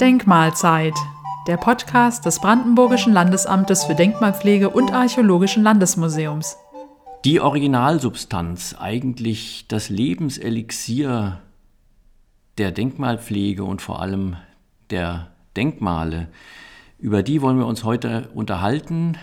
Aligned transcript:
Denkmalzeit, 0.00 0.94
der 1.46 1.56
Podcast 1.56 2.26
des 2.26 2.38
Brandenburgischen 2.40 3.14
Landesamtes 3.14 3.84
für 3.84 3.94
Denkmalpflege 3.94 4.68
und 4.68 4.92
Archäologischen 4.92 5.62
Landesmuseums. 5.62 6.58
Die 7.24 7.40
Originalsubstanz, 7.40 8.76
eigentlich 8.78 9.66
das 9.68 9.88
Lebenselixier 9.88 11.40
der 12.58 12.72
Denkmalpflege 12.72 13.64
und 13.64 13.80
vor 13.80 14.02
allem 14.02 14.36
der 14.90 15.28
Denkmale, 15.56 16.28
über 16.98 17.22
die 17.22 17.40
wollen 17.40 17.58
wir 17.58 17.66
uns 17.66 17.84
heute 17.84 18.28
unterhalten. 18.34 19.16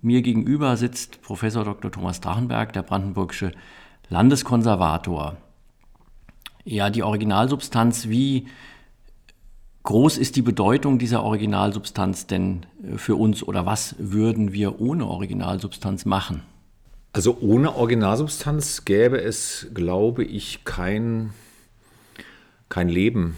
Mir 0.00 0.22
gegenüber 0.22 0.76
sitzt 0.78 1.20
Professor 1.20 1.64
Dr. 1.64 1.92
Thomas 1.92 2.20
Drachenberg, 2.22 2.72
der 2.72 2.82
brandenburgische 2.82 3.52
Landeskonservator. 4.08 5.36
Ja, 6.64 6.88
die 6.88 7.02
Originalsubstanz, 7.02 8.08
wie 8.08 8.46
groß 9.82 10.16
ist 10.16 10.36
die 10.36 10.42
Bedeutung 10.42 10.98
dieser 10.98 11.22
Originalsubstanz 11.22 12.26
denn 12.26 12.64
äh, 12.82 12.96
für 12.96 13.16
uns 13.16 13.42
oder 13.42 13.66
was 13.66 13.94
würden 13.98 14.52
wir 14.52 14.80
ohne 14.80 15.06
Originalsubstanz 15.06 16.04
machen? 16.06 16.42
Also 17.12 17.38
ohne 17.40 17.76
Originalsubstanz 17.76 18.84
gäbe 18.84 19.20
es, 19.20 19.68
glaube 19.72 20.24
ich, 20.24 20.64
kein, 20.64 21.32
kein 22.68 22.88
Leben. 22.88 23.36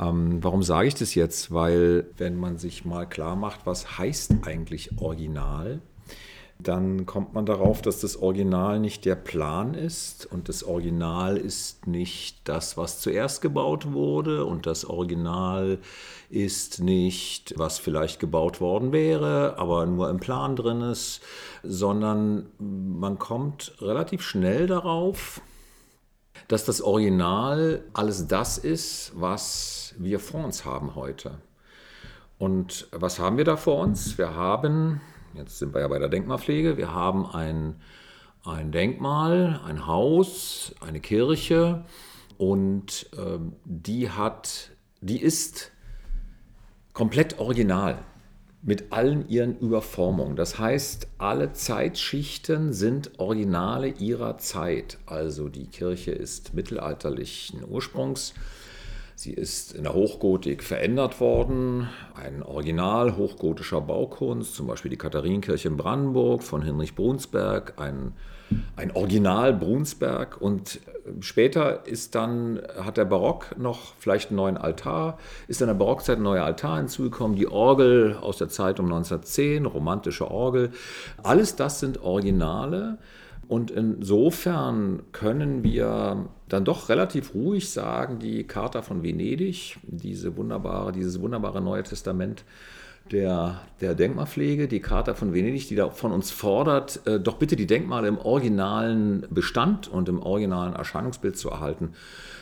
Ähm, 0.00 0.42
warum 0.42 0.62
sage 0.62 0.88
ich 0.88 0.94
das 0.94 1.14
jetzt? 1.14 1.52
Weil 1.52 2.06
wenn 2.16 2.36
man 2.36 2.56
sich 2.56 2.84
mal 2.84 3.06
klar 3.06 3.36
macht, 3.36 3.66
was 3.66 3.98
heißt 3.98 4.36
eigentlich 4.46 4.98
Original, 4.98 5.80
dann 6.58 7.06
kommt 7.06 7.34
man 7.34 7.46
darauf, 7.46 7.82
dass 7.82 8.00
das 8.00 8.16
Original 8.16 8.78
nicht 8.78 9.04
der 9.04 9.16
Plan 9.16 9.74
ist 9.74 10.26
und 10.26 10.48
das 10.48 10.62
Original 10.62 11.36
ist 11.36 11.86
nicht 11.86 12.48
das, 12.48 12.76
was 12.76 13.00
zuerst 13.00 13.42
gebaut 13.42 13.92
wurde 13.92 14.44
und 14.44 14.66
das 14.66 14.84
Original 14.84 15.78
ist 16.30 16.80
nicht, 16.80 17.54
was 17.56 17.78
vielleicht 17.78 18.20
gebaut 18.20 18.60
worden 18.60 18.92
wäre, 18.92 19.58
aber 19.58 19.86
nur 19.86 20.08
im 20.08 20.20
Plan 20.20 20.54
drin 20.56 20.82
ist, 20.82 21.20
sondern 21.62 22.46
man 22.58 23.18
kommt 23.18 23.74
relativ 23.80 24.22
schnell 24.22 24.66
darauf, 24.66 25.40
dass 26.48 26.64
das 26.64 26.80
Original 26.80 27.82
alles 27.92 28.26
das 28.28 28.58
ist, 28.58 29.12
was 29.14 29.94
wir 29.98 30.20
vor 30.20 30.44
uns 30.44 30.64
haben 30.64 30.94
heute. 30.94 31.38
Und 32.38 32.88
was 32.90 33.18
haben 33.18 33.36
wir 33.36 33.44
da 33.44 33.56
vor 33.56 33.78
uns? 33.78 34.18
Wir 34.18 34.34
haben 34.34 35.00
Jetzt 35.34 35.58
sind 35.58 35.74
wir 35.74 35.80
ja 35.80 35.88
bei 35.88 35.98
der 35.98 36.08
Denkmalpflege. 36.08 36.76
Wir 36.76 36.92
haben 36.92 37.26
ein, 37.26 37.76
ein 38.44 38.70
Denkmal, 38.70 39.60
ein 39.64 39.86
Haus, 39.86 40.74
eine 40.80 41.00
Kirche 41.00 41.84
und 42.38 43.08
äh, 43.16 43.38
die 43.64 44.10
hat, 44.10 44.70
die 45.00 45.20
ist 45.20 45.72
komplett 46.92 47.38
original 47.38 48.04
mit 48.62 48.92
allen 48.92 49.28
ihren 49.28 49.58
Überformungen. 49.58 50.36
Das 50.36 50.58
heißt, 50.58 51.08
alle 51.18 51.52
Zeitschichten 51.52 52.72
sind 52.72 53.18
Originale 53.18 53.88
ihrer 53.88 54.38
Zeit. 54.38 54.98
Also 55.06 55.48
die 55.48 55.66
Kirche 55.66 56.12
ist 56.12 56.54
mittelalterlichen 56.54 57.64
Ursprungs 57.68 58.34
Sie 59.22 59.34
ist 59.34 59.72
in 59.72 59.84
der 59.84 59.94
Hochgotik 59.94 60.64
verändert 60.64 61.20
worden. 61.20 61.88
Ein 62.16 62.42
Original 62.42 63.16
hochgotischer 63.16 63.80
Baukunst, 63.80 64.56
zum 64.56 64.66
Beispiel 64.66 64.90
die 64.90 64.96
Katharinenkirche 64.96 65.68
in 65.68 65.76
Brandenburg 65.76 66.42
von 66.42 66.60
Hinrich 66.60 66.96
Brunsberg, 66.96 67.74
ein, 67.76 68.14
ein 68.74 68.90
Original 68.90 69.52
Brunsberg. 69.52 70.40
Und 70.40 70.80
später 71.20 71.86
ist 71.86 72.16
dann, 72.16 72.62
hat 72.76 72.96
der 72.96 73.04
Barock 73.04 73.56
noch 73.56 73.94
vielleicht 74.00 74.30
einen 74.30 74.38
neuen 74.38 74.56
Altar, 74.56 75.18
ist 75.46 75.60
in 75.60 75.68
der 75.68 75.74
Barockzeit 75.74 76.16
ein 76.16 76.24
neuer 76.24 76.44
Altar 76.44 76.78
hinzugekommen, 76.78 77.36
die 77.36 77.46
Orgel 77.46 78.16
aus 78.20 78.38
der 78.38 78.48
Zeit 78.48 78.80
um 78.80 78.86
1910, 78.86 79.66
romantische 79.66 80.28
Orgel. 80.32 80.72
Alles 81.22 81.54
das 81.54 81.78
sind 81.78 82.02
Originale. 82.02 82.98
Und 83.48 83.70
insofern 83.70 85.02
können 85.12 85.62
wir 85.62 86.28
dann 86.48 86.64
doch 86.64 86.88
relativ 86.88 87.34
ruhig 87.34 87.70
sagen, 87.70 88.18
die 88.18 88.44
Charta 88.44 88.82
von 88.82 89.02
Venedig, 89.02 89.78
diese 89.82 90.36
wunderbare, 90.36 90.92
dieses 90.92 91.20
wunderbare 91.20 91.60
Neue 91.60 91.82
Testament 91.82 92.44
der, 93.10 93.60
der 93.80 93.94
Denkmalpflege, 93.94 94.68
die 94.68 94.80
Charta 94.80 95.14
von 95.14 95.34
Venedig, 95.34 95.68
die 95.68 95.74
da 95.74 95.90
von 95.90 96.12
uns 96.12 96.30
fordert, 96.30 97.06
äh, 97.06 97.20
doch 97.20 97.36
bitte 97.36 97.56
die 97.56 97.66
Denkmale 97.66 98.08
im 98.08 98.18
originalen 98.18 99.26
Bestand 99.30 99.88
und 99.88 100.08
im 100.08 100.20
originalen 100.20 100.74
Erscheinungsbild 100.74 101.36
zu 101.36 101.50
erhalten, 101.50 101.92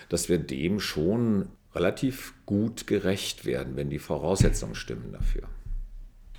dass 0.09 0.29
wir 0.29 0.39
dem 0.39 0.81
schon 0.81 1.49
relativ 1.75 2.35
gut 2.47 2.87
gerecht 2.87 3.47
werden, 3.47 3.77
wenn 3.77 3.91
die 3.91 3.99
Voraussetzungen 3.99 4.75
stimmen 4.75 5.13
dafür. 5.13 5.43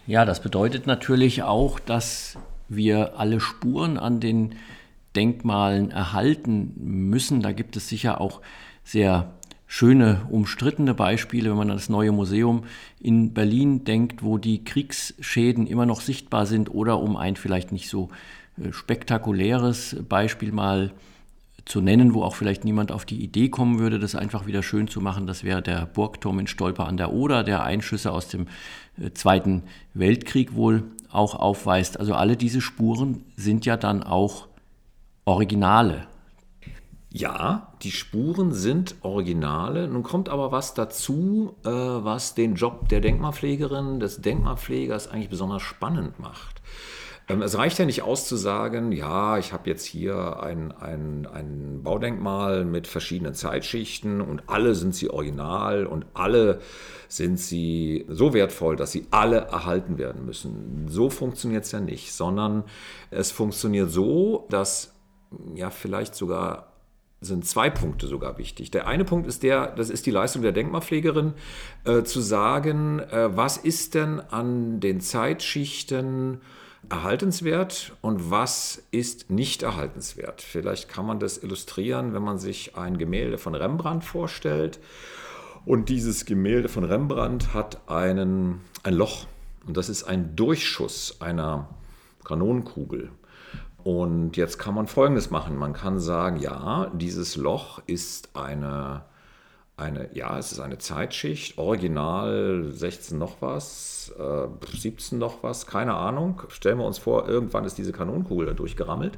Ja, 0.08 0.26
das 0.26 0.42
bedeutet 0.42 0.88
natürlich 0.88 1.44
auch, 1.44 1.80
dass 1.80 2.38
wir 2.76 3.20
alle 3.20 3.40
Spuren 3.40 3.98
an 3.98 4.20
den 4.20 4.56
Denkmalen 5.16 5.92
erhalten 5.92 6.74
müssen. 6.78 7.42
Da 7.42 7.52
gibt 7.52 7.76
es 7.76 7.90
sicher 7.90 8.22
auch 8.22 8.42
sehr 8.84 9.34
schöne, 9.68 10.22
umstrittene 10.30 10.94
Beispiele, 10.94 11.50
wenn 11.50 11.58
man 11.58 11.70
an 11.70 11.78
das 11.78 11.90
neue 11.90 12.12
Museum 12.12 12.64
in 13.00 13.34
Berlin 13.34 13.86
denkt, 13.86 14.24
wo 14.24 14.38
die 14.38 14.64
Kriegsschäden 14.64 15.66
immer 15.66 15.86
noch 15.86 16.02
sichtbar 16.02 16.46
sind 16.46 16.74
oder 16.74 17.00
um 17.00 17.16
ein 17.16 17.36
vielleicht 17.36 17.72
nicht 17.72 17.90
so 17.90 18.10
äh, 18.62 18.74
spektakuläres 18.74 19.96
Beispiel 20.10 20.52
mal 20.52 20.92
zu 21.66 21.80
nennen, 21.80 22.14
wo 22.14 22.24
auch 22.24 22.36
vielleicht 22.36 22.66
niemand 22.66 22.92
auf 22.92 23.06
die 23.06 23.24
Idee 23.24 23.50
kommen 23.50 23.80
würde, 23.80 24.00
das 24.00 24.16
einfach 24.16 24.46
wieder 24.46 24.64
schön 24.64 24.88
zu 24.88 25.00
machen. 25.00 25.28
Das 25.28 25.44
wäre 25.44 25.62
der 25.62 25.86
Burgturm 25.86 26.40
in 26.40 26.48
Stolper 26.48 26.88
an 26.88 26.98
der 26.98 27.14
Oder, 27.14 27.44
der 27.44 27.64
Einschüsse 27.64 28.12
aus 28.12 28.28
dem 28.28 28.48
äh, 29.00 29.12
Zweiten 29.12 29.64
Weltkrieg 29.94 30.54
wohl 30.54 30.84
auch 31.14 31.36
aufweist. 31.36 32.00
Also 32.00 32.14
alle 32.14 32.38
diese 32.38 32.62
Spuren 32.62 33.24
sind 33.36 33.66
ja 33.66 33.78
dann 33.78 34.04
auch 34.04 34.48
Originale. 35.26 36.08
Ja, 37.14 37.74
die 37.82 37.92
Spuren 37.92 38.54
sind 38.54 38.96
Originale. 39.02 39.88
Nun 39.90 40.02
kommt 40.02 40.30
aber 40.30 40.54
was 40.54 40.74
dazu, 40.74 41.56
äh, 41.66 41.70
was 41.70 42.36
den 42.36 42.56
Job 42.56 42.88
der 42.88 43.02
Denkmalpflegerin, 43.02 44.00
des 44.00 44.22
Denkmalpflegers 44.22 45.10
eigentlich 45.10 45.30
besonders 45.30 45.62
spannend 45.62 46.20
macht. 46.20 46.62
Ähm, 47.32 47.42
es 47.42 47.58
reicht 47.58 47.80
ja 47.80 47.86
nicht 47.86 48.02
aus 48.04 48.28
zu 48.28 48.36
sagen, 48.36 48.92
ja, 48.92 49.38
ich 49.38 49.54
habe 49.54 49.70
jetzt 49.70 49.86
hier 49.86 50.42
ein, 50.42 50.72
ein, 50.72 51.28
ein 51.28 51.82
Baudenkmal 51.84 52.66
mit 52.66 52.88
verschiedenen 52.88 53.34
Zeitschichten 53.34 54.22
und 54.22 54.44
alle 54.48 54.76
sind 54.76 54.94
sie 54.96 55.10
original 55.10 55.86
und 55.86 56.06
alle 56.14 56.60
sind 57.08 57.40
sie 57.40 58.06
so 58.10 58.34
wertvoll, 58.34 58.76
dass 58.76 58.92
sie 58.92 59.08
alle 59.12 59.38
erhalten 59.38 59.98
werden 59.98 60.26
müssen. 60.26 60.88
So 60.88 61.10
funktioniert 61.10 61.66
es 61.66 61.72
ja 61.72 61.80
nicht, 61.80 62.14
sondern 62.14 62.64
es 63.10 63.32
funktioniert 63.32 63.90
so, 63.92 64.48
dass 64.50 64.94
ja 65.56 65.70
vielleicht 65.70 66.16
sogar 66.16 66.68
sind 67.24 67.46
zwei 67.46 67.70
Punkte 67.70 68.08
sogar 68.08 68.40
wichtig. 68.40 68.72
Der 68.72 68.88
eine 68.88 69.06
Punkt 69.06 69.28
ist 69.28 69.44
der, 69.44 69.68
das 69.68 69.92
ist 69.92 70.08
die 70.08 70.12
Leistung 70.12 70.42
der 70.42 70.54
Denkmalpflegerin, 70.54 71.34
äh, 71.86 72.02
zu 72.02 72.20
sagen, 72.20 72.98
äh, 73.00 73.38
was 73.38 73.58
ist 73.58 73.94
denn 73.94 74.20
an 74.20 74.80
den 74.80 75.02
Zeitschichten 75.02 76.42
erhaltenswert 76.92 77.94
und 78.02 78.30
was 78.30 78.84
ist 78.92 79.30
nicht 79.30 79.64
erhaltenswert. 79.64 80.42
Vielleicht 80.42 80.90
kann 80.90 81.06
man 81.06 81.20
das 81.20 81.42
illustrieren, 81.42 82.14
wenn 82.14 82.22
man 82.22 82.38
sich 82.38 82.76
ein 82.76 82.98
Gemälde 82.98 83.38
von 83.38 83.56
Rembrandt 83.56 84.04
vorstellt. 84.04 84.80
Und 85.66 85.90
dieses 85.90 86.26
Gemälde 86.26 86.70
von 86.70 86.84
Rembrandt 86.84 87.54
hat 87.54 87.90
einen, 87.90 88.62
ein 88.84 88.94
Loch 88.94 89.26
und 89.66 89.78
das 89.78 89.90
ist 89.90 90.04
ein 90.04 90.36
Durchschuss 90.36 91.22
einer 91.22 91.70
Kanonenkugel. 92.26 93.10
Und 93.84 94.38
jetzt 94.38 94.60
kann 94.60 94.76
man 94.76 94.88
Folgendes 94.88 95.32
machen. 95.32 95.58
Man 95.58 95.74
kann 95.74 96.00
sagen, 96.00 96.38
ja, 96.38 96.92
dieses 96.94 97.36
Loch 97.36 97.82
ist 97.88 98.36
eine 98.36 99.06
eine, 99.82 100.10
ja, 100.14 100.38
es 100.38 100.52
ist 100.52 100.60
eine 100.60 100.78
Zeitschicht, 100.78 101.58
original 101.58 102.72
16 102.72 103.18
noch 103.18 103.42
was, 103.42 104.14
äh, 104.18 104.48
17 104.78 105.18
noch 105.18 105.44
was, 105.44 105.66
keine 105.66 105.96
Ahnung. 105.96 106.44
Stellen 106.50 106.78
wir 106.78 106.86
uns 106.86 107.00
vor, 107.00 107.28
irgendwann 107.28 107.66
ist 107.66 107.78
diese 107.78 107.92
Kanonenkugel 107.92 108.46
da 108.46 108.54
durchgerammelt. 108.54 109.18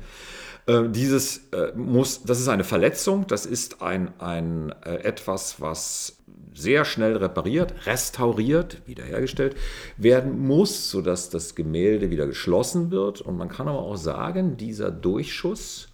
Äh, 0.66 0.90
dieses 0.90 1.50
äh, 1.52 1.74
muss, 1.76 2.24
das 2.24 2.40
ist 2.40 2.48
eine 2.48 2.64
Verletzung, 2.64 3.28
das 3.28 3.46
ist 3.46 3.82
ein, 3.82 4.14
ein 4.20 4.74
äh, 4.84 4.96
etwas, 5.04 5.60
was 5.60 6.18
sehr 6.56 6.86
schnell 6.86 7.18
repariert, 7.18 7.86
restauriert, 7.86 8.82
wiederhergestellt 8.86 9.56
werden 9.98 10.40
muss, 10.40 10.92
sodass 10.92 11.30
das 11.30 11.56
Gemälde 11.56 12.10
wieder 12.10 12.28
geschlossen 12.28 12.92
wird. 12.92 13.22
Und 13.22 13.38
man 13.38 13.50
kann 13.50 13.68
aber 13.68 13.80
auch 13.80 13.98
sagen, 13.98 14.56
dieser 14.56 14.92
Durchschuss 14.92 15.90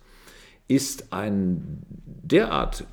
ist 0.67 1.11
ein 1.13 1.81
derart 2.05 2.85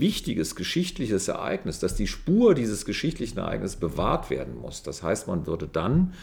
wichtiges 0.00 0.54
geschichtliches 0.56 1.28
Ereignis, 1.28 1.78
dass 1.78 1.94
die 1.94 2.06
Spur 2.06 2.54
dieses 2.54 2.84
geschichtlichen 2.84 3.38
Ereignisses 3.38 3.76
bewahrt 3.76 4.30
werden 4.30 4.56
muss. 4.56 4.82
Das 4.82 5.02
heißt, 5.02 5.26
man 5.28 5.46
würde 5.46 5.68
dann 5.68 6.14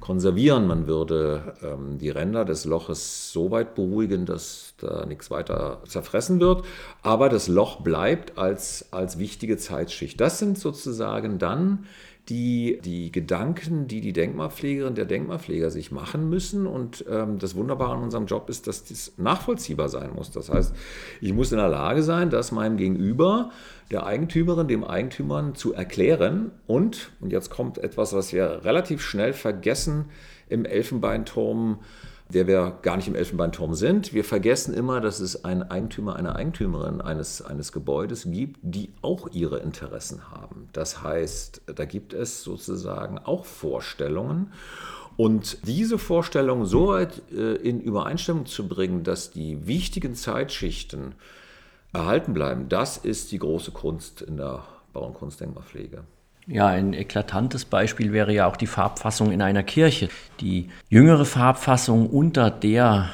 konservieren. 0.00 0.66
Man 0.66 0.86
würde 0.86 1.54
ähm, 1.62 1.98
die 1.98 2.10
Ränder 2.10 2.44
des 2.44 2.64
Loches 2.64 3.32
so 3.32 3.50
weit 3.50 3.74
beruhigen, 3.74 4.26
dass 4.26 4.74
da 4.78 5.06
nichts 5.06 5.30
weiter 5.30 5.82
zerfressen 5.86 6.40
wird. 6.40 6.64
Aber 7.02 7.28
das 7.28 7.48
Loch 7.48 7.80
bleibt 7.80 8.38
als, 8.38 8.92
als 8.92 9.18
wichtige 9.18 9.56
Zeitschicht. 9.56 10.20
Das 10.20 10.38
sind 10.38 10.58
sozusagen 10.58 11.38
dann 11.38 11.86
die, 12.28 12.78
die 12.84 13.10
Gedanken, 13.10 13.88
die 13.88 14.00
die 14.00 14.12
Denkmalpflegerin, 14.12 14.94
der 14.94 15.06
Denkmalpfleger 15.06 15.70
sich 15.70 15.90
machen 15.90 16.28
müssen. 16.28 16.66
Und 16.66 17.04
ähm, 17.10 17.38
das 17.38 17.54
Wunderbare 17.54 17.94
an 17.94 18.02
unserem 18.02 18.26
Job 18.26 18.50
ist, 18.50 18.66
dass 18.66 18.84
das 18.84 19.12
nachvollziehbar 19.16 19.88
sein 19.88 20.10
muss. 20.14 20.30
Das 20.30 20.50
heißt, 20.50 20.74
ich 21.20 21.32
muss 21.32 21.52
in 21.52 21.58
der 21.58 21.68
Lage 21.68 22.02
sein, 22.02 22.28
das 22.28 22.52
meinem 22.52 22.76
Gegenüber, 22.76 23.50
der 23.90 24.04
Eigentümerin, 24.04 24.68
dem 24.68 24.84
Eigentümer 24.84 25.54
zu 25.54 25.72
erklären. 25.72 26.50
Und, 26.66 27.12
und 27.20 27.32
jetzt 27.32 27.50
kommt 27.50 27.78
etwas, 27.78 28.12
was 28.12 28.32
wir 28.32 28.64
relativ 28.64 29.00
schnell 29.00 29.32
vergessen 29.32 30.06
im 30.50 30.66
Elfenbeinturm, 30.66 31.78
der 32.30 32.46
wir 32.46 32.78
gar 32.82 32.96
nicht 32.96 33.08
im 33.08 33.14
Elfenbeinturm 33.14 33.74
sind. 33.74 34.12
Wir 34.12 34.24
vergessen 34.24 34.74
immer, 34.74 35.00
dass 35.00 35.20
es 35.20 35.44
einen 35.44 35.62
Eigentümer, 35.62 36.16
eine 36.16 36.36
Eigentümerin 36.36 37.00
eines, 37.00 37.40
eines 37.40 37.72
Gebäudes 37.72 38.24
gibt, 38.30 38.58
die 38.62 38.90
auch 39.00 39.28
ihre 39.32 39.60
Interessen 39.60 40.30
haben. 40.30 40.68
Das 40.72 41.02
heißt, 41.02 41.62
da 41.74 41.84
gibt 41.86 42.12
es 42.12 42.42
sozusagen 42.42 43.18
auch 43.18 43.46
Vorstellungen. 43.46 44.52
Und 45.16 45.66
diese 45.66 45.98
Vorstellungen 45.98 46.66
so 46.66 46.88
weit 46.88 47.22
äh, 47.32 47.54
in 47.54 47.80
Übereinstimmung 47.80 48.46
zu 48.46 48.68
bringen, 48.68 49.04
dass 49.04 49.30
die 49.30 49.66
wichtigen 49.66 50.14
Zeitschichten 50.14 51.14
erhalten 51.92 52.34
bleiben, 52.34 52.68
das 52.68 52.98
ist 52.98 53.32
die 53.32 53.38
große 53.38 53.72
Kunst 53.72 54.20
in 54.20 54.36
der 54.36 54.64
Bau- 54.92 55.06
und 55.06 55.14
Kunstdenkmalpflege. 55.14 56.04
Ja, 56.50 56.66
ein 56.66 56.94
eklatantes 56.94 57.66
Beispiel 57.66 58.14
wäre 58.14 58.32
ja 58.32 58.46
auch 58.46 58.56
die 58.56 58.66
Farbfassung 58.66 59.32
in 59.32 59.42
einer 59.42 59.62
Kirche. 59.62 60.08
Die 60.40 60.70
jüngere 60.88 61.26
Farbfassung, 61.26 62.08
unter 62.08 62.50
der 62.50 63.10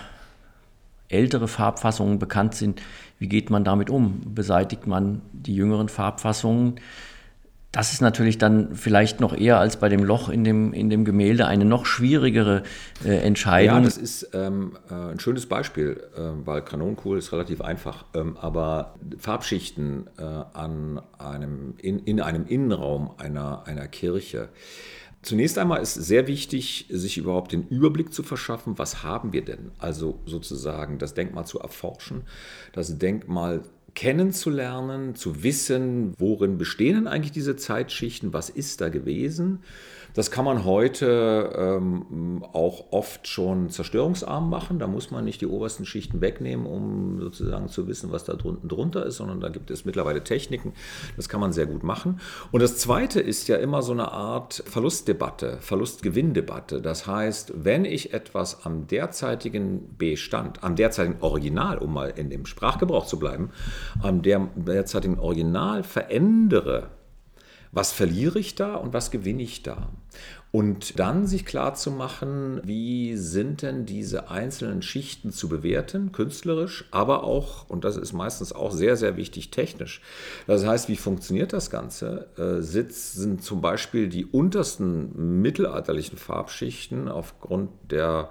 ältere 1.08 1.48
Farbfassungen 1.48 2.20
bekannt 2.20 2.54
sind, 2.54 2.80
wie 3.18 3.26
geht 3.26 3.50
man 3.50 3.64
damit 3.64 3.90
um? 3.90 4.22
Beseitigt 4.34 4.86
man 4.86 5.20
die 5.32 5.56
jüngeren 5.56 5.88
Farbfassungen? 5.88 6.76
Das 7.74 7.92
ist 7.92 8.00
natürlich 8.00 8.38
dann 8.38 8.76
vielleicht 8.76 9.18
noch 9.18 9.36
eher 9.36 9.58
als 9.58 9.78
bei 9.78 9.88
dem 9.88 10.04
Loch 10.04 10.28
in 10.28 10.44
dem, 10.44 10.72
in 10.72 10.90
dem 10.90 11.04
Gemälde 11.04 11.48
eine 11.48 11.64
noch 11.64 11.86
schwierigere 11.86 12.62
äh, 13.04 13.16
Entscheidung. 13.16 13.78
Ja, 13.78 13.80
das 13.80 13.96
ist 13.96 14.30
ähm, 14.32 14.78
äh, 14.88 14.94
ein 14.94 15.18
schönes 15.18 15.46
Beispiel, 15.46 16.00
äh, 16.16 16.20
weil 16.46 16.62
Kanonenkohl 16.62 17.18
ist 17.18 17.32
relativ 17.32 17.60
einfach, 17.60 18.04
ähm, 18.14 18.36
aber 18.40 18.94
Farbschichten 19.18 20.08
äh, 20.18 20.22
an 20.22 21.02
einem, 21.18 21.74
in, 21.82 21.98
in 21.98 22.20
einem 22.20 22.46
Innenraum 22.46 23.10
einer, 23.18 23.66
einer 23.66 23.88
Kirche. 23.88 24.50
Zunächst 25.22 25.58
einmal 25.58 25.82
ist 25.82 25.94
sehr 25.94 26.28
wichtig, 26.28 26.86
sich 26.90 27.18
überhaupt 27.18 27.50
den 27.50 27.66
Überblick 27.66 28.12
zu 28.12 28.22
verschaffen, 28.22 28.78
was 28.78 29.02
haben 29.02 29.32
wir 29.32 29.44
denn? 29.44 29.72
Also 29.78 30.20
sozusagen 30.26 30.98
das 30.98 31.14
Denkmal 31.14 31.44
zu 31.44 31.58
erforschen, 31.58 32.22
das 32.72 32.98
Denkmal 32.98 33.62
kennenzulernen, 33.94 35.14
zu 35.14 35.42
wissen, 35.42 36.14
worin 36.18 36.58
bestehen 36.58 37.06
eigentlich 37.06 37.32
diese 37.32 37.56
Zeitschichten, 37.56 38.32
was 38.32 38.50
ist 38.50 38.80
da 38.80 38.88
gewesen 38.88 39.60
das 40.14 40.30
kann 40.30 40.44
man 40.44 40.64
heute 40.64 41.52
ähm, 41.56 42.44
auch 42.52 42.92
oft 42.92 43.26
schon 43.26 43.68
zerstörungsarm 43.68 44.48
machen. 44.48 44.78
Da 44.78 44.86
muss 44.86 45.10
man 45.10 45.24
nicht 45.24 45.40
die 45.40 45.46
obersten 45.46 45.84
Schichten 45.84 46.20
wegnehmen, 46.20 46.66
um 46.66 47.20
sozusagen 47.20 47.68
zu 47.68 47.88
wissen, 47.88 48.12
was 48.12 48.22
da 48.22 48.34
drunten 48.34 48.68
drunter 48.68 49.04
ist, 49.04 49.16
sondern 49.16 49.40
da 49.40 49.48
gibt 49.48 49.72
es 49.72 49.84
mittlerweile 49.84 50.22
Techniken. 50.22 50.72
Das 51.16 51.28
kann 51.28 51.40
man 51.40 51.52
sehr 51.52 51.66
gut 51.66 51.82
machen. 51.82 52.20
Und 52.52 52.62
das 52.62 52.78
Zweite 52.78 53.20
ist 53.20 53.48
ja 53.48 53.56
immer 53.56 53.82
so 53.82 53.90
eine 53.90 54.12
Art 54.12 54.62
Verlustdebatte, 54.66 55.58
Verlustgewinndebatte. 55.60 56.80
Das 56.80 57.08
heißt, 57.08 57.52
wenn 57.56 57.84
ich 57.84 58.14
etwas 58.14 58.64
am 58.64 58.86
derzeitigen 58.86 59.96
Bestand, 59.98 60.62
am 60.62 60.76
derzeitigen 60.76 61.20
Original, 61.22 61.78
um 61.78 61.92
mal 61.92 62.12
in 62.14 62.30
dem 62.30 62.46
Sprachgebrauch 62.46 63.06
zu 63.06 63.18
bleiben, 63.18 63.50
am 64.00 64.22
derzeitigen 64.22 65.18
Original 65.18 65.82
verändere, 65.82 66.90
was 67.74 67.92
verliere 67.92 68.38
ich 68.38 68.54
da 68.54 68.76
und 68.76 68.92
was 68.92 69.10
gewinne 69.10 69.42
ich 69.42 69.62
da? 69.62 69.90
Und 70.54 71.00
dann 71.00 71.26
sich 71.26 71.46
klar 71.46 71.74
zu 71.74 71.90
machen, 71.90 72.60
wie 72.62 73.16
sind 73.16 73.62
denn 73.62 73.86
diese 73.86 74.30
einzelnen 74.30 74.82
Schichten 74.82 75.32
zu 75.32 75.48
bewerten, 75.48 76.12
künstlerisch, 76.12 76.84
aber 76.92 77.24
auch, 77.24 77.68
und 77.68 77.82
das 77.82 77.96
ist 77.96 78.12
meistens 78.12 78.52
auch 78.52 78.70
sehr, 78.70 78.96
sehr 78.96 79.16
wichtig, 79.16 79.50
technisch. 79.50 80.00
Das 80.46 80.64
heißt, 80.64 80.88
wie 80.88 80.94
funktioniert 80.94 81.52
das 81.52 81.70
Ganze? 81.70 82.28
Äh, 82.38 82.62
sind 82.62 83.42
zum 83.42 83.62
Beispiel 83.62 84.08
die 84.08 84.26
untersten 84.26 85.42
mittelalterlichen 85.42 86.18
Farbschichten 86.18 87.08
aufgrund 87.08 87.70
der 87.90 88.30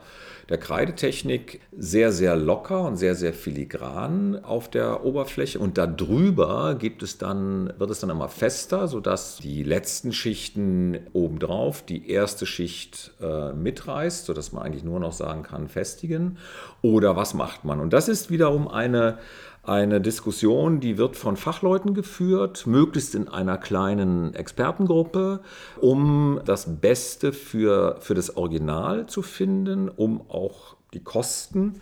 der 0.50 0.58
Kreidetechnik 0.58 1.62
sehr, 1.76 2.12
sehr 2.12 2.36
locker 2.36 2.86
und 2.86 2.98
sehr, 2.98 3.16
sehr 3.16 3.34
filigran 3.34 4.44
auf 4.44 4.70
der 4.70 5.06
Oberfläche. 5.06 5.60
Und 5.60 5.78
darüber 5.78 6.76
gibt 6.76 7.02
es 7.04 7.18
dann, 7.18 7.74
wird 7.78 7.90
es 7.90 8.00
dann 8.00 8.10
immer 8.10 8.30
fester, 8.30 8.88
sodass 8.88 9.38
die 9.38 9.64
letzten 9.64 10.12
Schichten 10.12 11.00
obendrauf 11.14 11.84
die 11.84 12.13
erste 12.14 12.46
Schicht 12.46 13.12
äh, 13.22 13.52
mitreißt, 13.54 14.26
sodass 14.26 14.52
man 14.52 14.64
eigentlich 14.64 14.84
nur 14.84 15.00
noch 15.00 15.12
sagen 15.14 15.44
kann, 15.44 15.68
festigen. 15.68 16.38
Oder 16.82 17.16
was 17.16 17.34
macht 17.34 17.66
man? 17.66 17.80
Und 17.80 17.94
das 17.94 18.08
ist 18.08 18.30
wiederum 18.30 18.68
eine, 18.68 19.18
eine 19.64 20.02
Diskussion, 20.02 20.80
die 20.80 20.98
wird 20.98 21.16
von 21.16 21.38
Fachleuten 21.38 21.94
geführt, 21.94 22.68
möglichst 22.68 23.16
in 23.16 23.28
einer 23.28 23.58
kleinen 23.58 24.34
Expertengruppe, 24.34 25.42
um 25.80 26.42
das 26.46 26.80
Beste 26.80 27.34
für, 27.34 27.98
für 28.00 28.14
das 28.14 28.36
Original 28.38 29.08
zu 29.08 29.22
finden, 29.22 29.90
um 29.90 30.30
auch 30.30 30.76
die 30.94 31.04
Kosten 31.04 31.82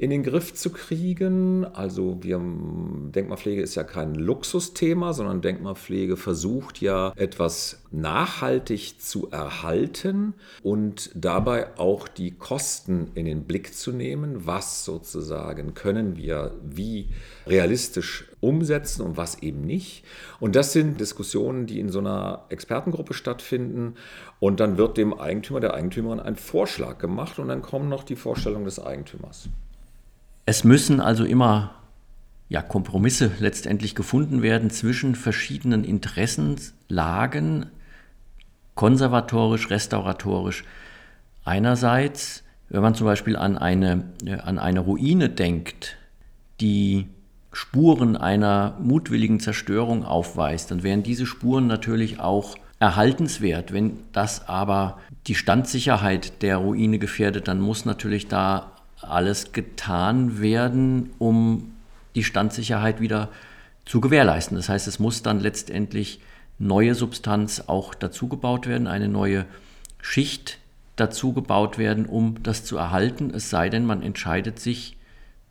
in 0.00 0.08
den 0.08 0.22
Griff 0.22 0.54
zu 0.54 0.70
kriegen. 0.70 1.66
Also 1.66 2.22
wir, 2.22 2.38
Denkmalpflege 2.38 3.60
ist 3.60 3.74
ja 3.74 3.84
kein 3.84 4.14
Luxusthema, 4.14 5.12
sondern 5.12 5.42
Denkmalpflege 5.42 6.16
versucht 6.16 6.80
ja 6.80 7.12
etwas 7.16 7.82
nachhaltig 7.90 8.94
zu 8.98 9.30
erhalten 9.30 10.32
und 10.62 11.10
dabei 11.14 11.76
auch 11.76 12.08
die 12.08 12.30
Kosten 12.30 13.08
in 13.14 13.26
den 13.26 13.44
Blick 13.44 13.74
zu 13.74 13.92
nehmen. 13.92 14.46
Was 14.46 14.86
sozusagen 14.86 15.74
können 15.74 16.16
wir 16.16 16.54
wie 16.62 17.10
realistisch 17.46 18.24
umsetzen 18.40 19.02
und 19.02 19.18
was 19.18 19.42
eben 19.42 19.60
nicht. 19.60 20.04
Und 20.40 20.56
das 20.56 20.72
sind 20.72 20.98
Diskussionen, 20.98 21.66
die 21.66 21.78
in 21.78 21.90
so 21.90 21.98
einer 21.98 22.46
Expertengruppe 22.48 23.12
stattfinden. 23.12 23.96
Und 24.38 24.60
dann 24.60 24.78
wird 24.78 24.96
dem 24.96 25.12
Eigentümer, 25.12 25.60
der 25.60 25.74
Eigentümerin 25.74 26.20
ein 26.20 26.36
Vorschlag 26.36 26.96
gemacht 26.96 27.38
und 27.38 27.48
dann 27.48 27.60
kommen 27.60 27.90
noch 27.90 28.02
die 28.02 28.16
Vorstellungen 28.16 28.64
des 28.64 28.78
Eigentümers. 28.78 29.50
Es 30.46 30.64
müssen 30.64 31.00
also 31.00 31.24
immer 31.24 31.74
ja, 32.50 32.62
Kompromisse 32.62 33.30
letztendlich 33.38 33.94
gefunden 33.94 34.42
werden 34.42 34.70
zwischen 34.70 35.14
verschiedenen 35.14 35.84
Interessenlagen, 35.84 37.66
konservatorisch, 38.74 39.70
restauratorisch. 39.70 40.64
Einerseits, 41.44 42.42
wenn 42.68 42.82
man 42.82 42.96
zum 42.96 43.06
Beispiel 43.06 43.36
an 43.36 43.56
eine, 43.56 44.04
äh, 44.24 44.34
an 44.34 44.58
eine 44.58 44.80
Ruine 44.80 45.28
denkt, 45.28 45.96
die 46.60 47.06
Spuren 47.52 48.16
einer 48.16 48.76
mutwilligen 48.80 49.38
Zerstörung 49.38 50.04
aufweist, 50.04 50.70
dann 50.70 50.82
wären 50.82 51.02
diese 51.02 51.26
Spuren 51.26 51.68
natürlich 51.68 52.18
auch 52.18 52.56
erhaltenswert. 52.80 53.72
Wenn 53.72 53.98
das 54.12 54.48
aber 54.48 54.98
die 55.26 55.34
Standsicherheit 55.34 56.42
der 56.42 56.56
Ruine 56.56 56.98
gefährdet, 56.98 57.46
dann 57.46 57.60
muss 57.60 57.84
natürlich 57.84 58.26
da 58.26 58.72
alles 59.02 59.52
getan 59.52 60.40
werden, 60.40 61.10
um 61.18 61.72
die 62.14 62.24
Standsicherheit 62.24 63.00
wieder 63.00 63.28
zu 63.84 64.00
gewährleisten. 64.00 64.56
Das 64.56 64.68
heißt, 64.68 64.86
es 64.86 64.98
muss 64.98 65.22
dann 65.22 65.40
letztendlich 65.40 66.20
neue 66.58 66.94
Substanz 66.94 67.64
auch 67.66 67.94
dazugebaut 67.94 68.66
werden, 68.66 68.86
eine 68.86 69.08
neue 69.08 69.46
Schicht 70.00 70.58
dazugebaut 70.96 71.78
werden, 71.78 72.06
um 72.06 72.42
das 72.42 72.64
zu 72.64 72.76
erhalten. 72.76 73.32
Es 73.34 73.50
sei 73.50 73.70
denn, 73.70 73.86
man 73.86 74.02
entscheidet 74.02 74.58
sich 74.58 74.96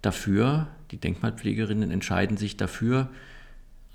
dafür, 0.01 0.67
die 0.91 0.97
Denkmalpflegerinnen 0.97 1.91
entscheiden 1.91 2.37
sich 2.37 2.57
dafür, 2.57 3.09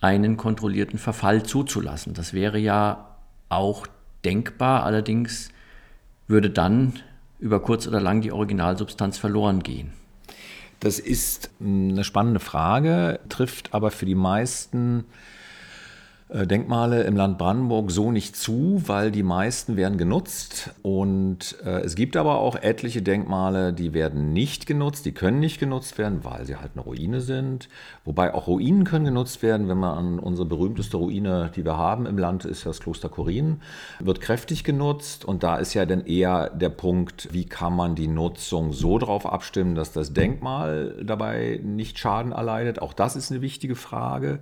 einen 0.01 0.37
kontrollierten 0.37 0.99
Verfall 0.99 1.45
zuzulassen. 1.45 2.15
Das 2.15 2.35
wäre 2.35 2.59
ja 2.59 3.17
auch 3.49 3.87
denkbar, 4.25 4.85
allerdings 4.85 5.51
würde 6.27 6.51
dann 6.51 6.95
über 7.45 7.61
kurz 7.61 7.87
oder 7.87 8.01
lang 8.01 8.23
die 8.23 8.33
Originalsubstanz 8.33 9.19
verloren 9.19 9.63
gehen? 9.63 9.93
Das 10.81 10.99
ist 10.99 11.51
eine 11.61 12.03
spannende 12.03 12.41
Frage, 12.41 13.21
trifft 13.29 13.75
aber 13.75 13.91
für 13.91 14.07
die 14.07 14.15
meisten 14.15 15.05
Denkmale 16.35 17.05
im 17.05 17.17
Land 17.17 17.39
Brandenburg 17.39 17.93
so 17.93 18.11
nicht 18.11 18.35
zu, 18.35 18.83
weil 18.87 19.13
die 19.13 19.23
meisten 19.23 19.77
werden 19.77 19.99
genutzt. 19.99 20.71
Und 20.83 21.57
äh, 21.65 21.83
es 21.83 21.95
gibt 21.95 22.17
aber 22.17 22.41
auch 22.41 22.57
etliche 22.57 23.03
Denkmale, 23.03 23.73
die 23.73 23.95
werden 23.95 24.33
nicht 24.33 24.67
genutzt, 24.67 25.07
die 25.07 25.13
können 25.13 25.39
nicht 25.39 25.61
genutzt 25.61 25.97
werden, 25.97 26.25
weil 26.25 26.45
sie 26.45 26.57
halt 26.57 26.73
eine 26.75 26.83
Ruine 26.83 27.21
sind. 27.21 27.69
Wobei 28.05 28.35
auch 28.35 28.49
Ruinen 28.49 28.83
können 28.83 29.05
genutzt 29.05 29.45
werden, 29.45 29.69
wenn 29.69 29.79
man 29.79 29.97
an 29.97 30.19
unsere 30.19 30.49
berühmteste 30.49 30.97
Ruine, 30.97 31.53
die 31.55 31.65
wir 31.65 31.77
haben 31.77 32.05
im 32.05 32.19
Land, 32.19 32.45
ist 32.45 32.67
das 32.67 32.81
Kloster 32.81 33.09
Korin, 33.09 33.61
wird 34.01 34.21
kräftig 34.21 34.65
genutzt. 34.65 35.25
Und 35.25 35.45
da 35.45 35.59
ist 35.59 35.73
ja 35.75 35.87
dann 35.87 36.05
eher 36.05 36.51
der 36.51 36.71
Punkt, 36.71 37.29
wie 37.33 37.45
kann 37.45 37.77
man 37.77 37.95
die 37.95 38.09
Nutzung 38.09 38.73
so 38.73 38.99
drauf 38.99 39.25
abstimmen, 39.25 39.77
dass 39.77 39.93
das 39.93 40.13
Denkmal 40.13 40.97
dabei 41.01 41.61
nicht 41.63 41.97
Schaden 42.01 42.33
erleidet. 42.33 42.83
Auch 42.83 42.93
das 42.93 43.15
ist 43.15 43.31
eine 43.31 43.41
wichtige 43.41 43.77
Frage. 43.77 44.41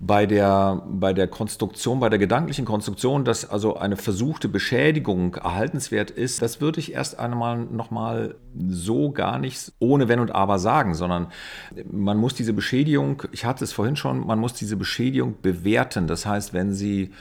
Bei 0.00 0.26
der, 0.26 0.82
bei 0.88 1.12
der 1.12 1.19
Konstruktion, 1.26 2.00
bei 2.00 2.08
der 2.08 2.18
gedanklichen 2.18 2.64
Konstruktion, 2.64 3.24
dass 3.24 3.48
also 3.48 3.76
eine 3.76 3.96
versuchte 3.96 4.48
Beschädigung 4.48 5.34
erhaltenswert 5.34 6.10
ist, 6.10 6.42
das 6.42 6.60
würde 6.60 6.80
ich 6.80 6.92
erst 6.92 7.18
einmal 7.18 7.58
nochmal 7.58 8.36
so 8.68 9.10
gar 9.10 9.38
nicht 9.38 9.72
ohne 9.78 10.08
Wenn 10.08 10.20
und 10.20 10.34
Aber 10.34 10.58
sagen, 10.58 10.94
sondern 10.94 11.28
man 11.90 12.16
muss 12.16 12.34
diese 12.34 12.52
Beschädigung, 12.52 13.22
ich 13.32 13.44
hatte 13.44 13.64
es 13.64 13.72
vorhin 13.72 13.96
schon, 13.96 14.26
man 14.26 14.38
muss 14.38 14.54
diese 14.54 14.76
Beschädigung 14.76 15.36
bewerten. 15.40 16.06
Das 16.06 16.26
heißt, 16.26 16.52
wenn 16.52 16.72
sie 16.72 17.12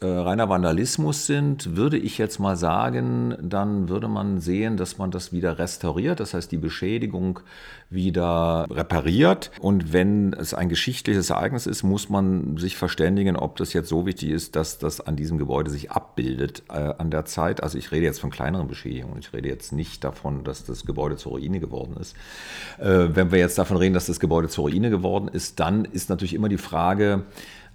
äh, 0.00 0.06
reiner 0.06 0.48
Vandalismus 0.48 1.26
sind, 1.26 1.76
würde 1.76 1.98
ich 1.98 2.18
jetzt 2.18 2.38
mal 2.38 2.56
sagen, 2.56 3.36
dann 3.40 3.88
würde 3.88 4.08
man 4.08 4.40
sehen, 4.40 4.76
dass 4.76 4.98
man 4.98 5.10
das 5.10 5.32
wieder 5.32 5.58
restauriert, 5.58 6.20
das 6.20 6.34
heißt 6.34 6.50
die 6.52 6.56
Beschädigung 6.56 7.40
wieder 7.88 8.66
repariert. 8.70 9.50
Und 9.60 9.92
wenn 9.92 10.32
es 10.32 10.54
ein 10.54 10.68
geschichtliches 10.68 11.30
Ereignis 11.30 11.66
ist, 11.66 11.82
muss 11.82 12.08
man 12.08 12.56
sich 12.56 12.76
verständigen, 12.76 13.36
ob 13.36 13.56
das 13.56 13.72
jetzt 13.72 13.88
so 13.88 14.06
wichtig 14.06 14.30
ist, 14.30 14.56
dass 14.56 14.78
das 14.78 15.00
an 15.00 15.16
diesem 15.16 15.38
Gebäude 15.38 15.70
sich 15.70 15.90
abbildet 15.90 16.64
äh, 16.68 16.94
an 16.98 17.10
der 17.10 17.24
Zeit. 17.24 17.62
Also 17.62 17.78
ich 17.78 17.92
rede 17.92 18.06
jetzt 18.06 18.20
von 18.20 18.30
kleineren 18.30 18.66
Beschädigungen. 18.66 19.18
Ich 19.20 19.32
rede 19.32 19.48
jetzt 19.48 19.72
nicht 19.72 20.02
davon, 20.02 20.42
dass 20.42 20.64
das 20.64 20.84
Gebäude 20.84 21.16
zur 21.16 21.32
Ruine 21.32 21.60
geworden 21.60 21.96
ist. 22.00 22.16
Äh, 22.78 23.14
wenn 23.14 23.30
wir 23.30 23.38
jetzt 23.38 23.58
davon 23.58 23.76
reden, 23.76 23.94
dass 23.94 24.06
das 24.06 24.20
Gebäude 24.20 24.48
zur 24.48 24.64
Ruine 24.64 24.90
geworden 24.90 25.28
ist, 25.28 25.60
dann 25.60 25.84
ist 25.84 26.10
natürlich 26.10 26.34
immer 26.34 26.48
die 26.48 26.58
Frage, 26.58 27.24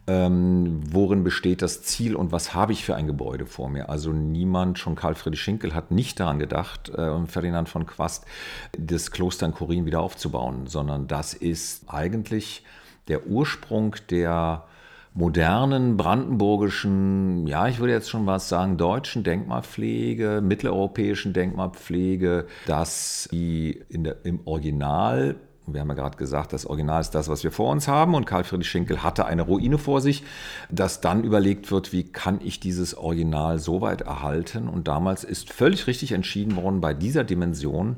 ähm, 0.07 0.81
worin 0.91 1.23
besteht 1.23 1.61
das 1.61 1.83
Ziel 1.83 2.15
und 2.15 2.31
was 2.31 2.53
habe 2.53 2.73
ich 2.73 2.83
für 2.83 2.95
ein 2.95 3.07
Gebäude 3.07 3.45
vor 3.45 3.69
mir? 3.69 3.89
Also 3.89 4.11
niemand, 4.11 4.79
schon 4.79 4.95
Karl 4.95 5.15
Friedrich 5.15 5.41
Schinkel, 5.41 5.75
hat 5.75 5.91
nicht 5.91 6.19
daran 6.19 6.39
gedacht, 6.39 6.91
äh, 6.95 7.09
und 7.09 7.31
Ferdinand 7.31 7.69
von 7.69 7.85
Quast, 7.85 8.25
das 8.77 9.11
Kloster 9.11 9.45
in 9.45 9.53
Korin 9.53 9.85
wieder 9.85 10.01
aufzubauen, 10.01 10.67
sondern 10.67 11.07
das 11.07 11.33
ist 11.33 11.85
eigentlich 11.87 12.63
der 13.07 13.27
Ursprung 13.27 13.95
der 14.09 14.65
modernen 15.13 15.97
brandenburgischen, 15.97 17.45
ja, 17.45 17.67
ich 17.67 17.79
würde 17.79 17.93
jetzt 17.93 18.09
schon 18.09 18.25
was 18.25 18.47
sagen, 18.47 18.77
deutschen 18.77 19.23
Denkmalpflege, 19.23 20.41
mitteleuropäischen 20.41 21.33
Denkmalpflege, 21.33 22.47
dass 22.65 23.27
die 23.31 23.83
in 23.89 24.05
der, 24.05 24.25
im 24.25 24.39
Original 24.45 25.35
wir 25.67 25.81
haben 25.81 25.89
ja 25.89 25.93
gerade 25.93 26.17
gesagt, 26.17 26.53
das 26.53 26.65
Original 26.65 27.01
ist 27.01 27.11
das, 27.11 27.29
was 27.29 27.43
wir 27.43 27.51
vor 27.51 27.71
uns 27.71 27.87
haben. 27.87 28.15
Und 28.15 28.25
Karl 28.25 28.43
Friedrich 28.43 28.69
Schinkel 28.69 29.03
hatte 29.03 29.25
eine 29.25 29.43
Ruine 29.43 29.77
vor 29.77 30.01
sich, 30.01 30.23
dass 30.69 31.01
dann 31.01 31.23
überlegt 31.23 31.71
wird, 31.71 31.93
wie 31.93 32.03
kann 32.03 32.39
ich 32.43 32.59
dieses 32.59 32.97
Original 32.97 33.59
so 33.59 33.81
weit 33.81 34.01
erhalten. 34.01 34.67
Und 34.67 34.87
damals 34.87 35.23
ist 35.23 35.53
völlig 35.53 35.87
richtig 35.87 36.13
entschieden 36.13 36.55
worden, 36.55 36.81
bei 36.81 36.93
dieser 36.93 37.23
Dimension 37.23 37.97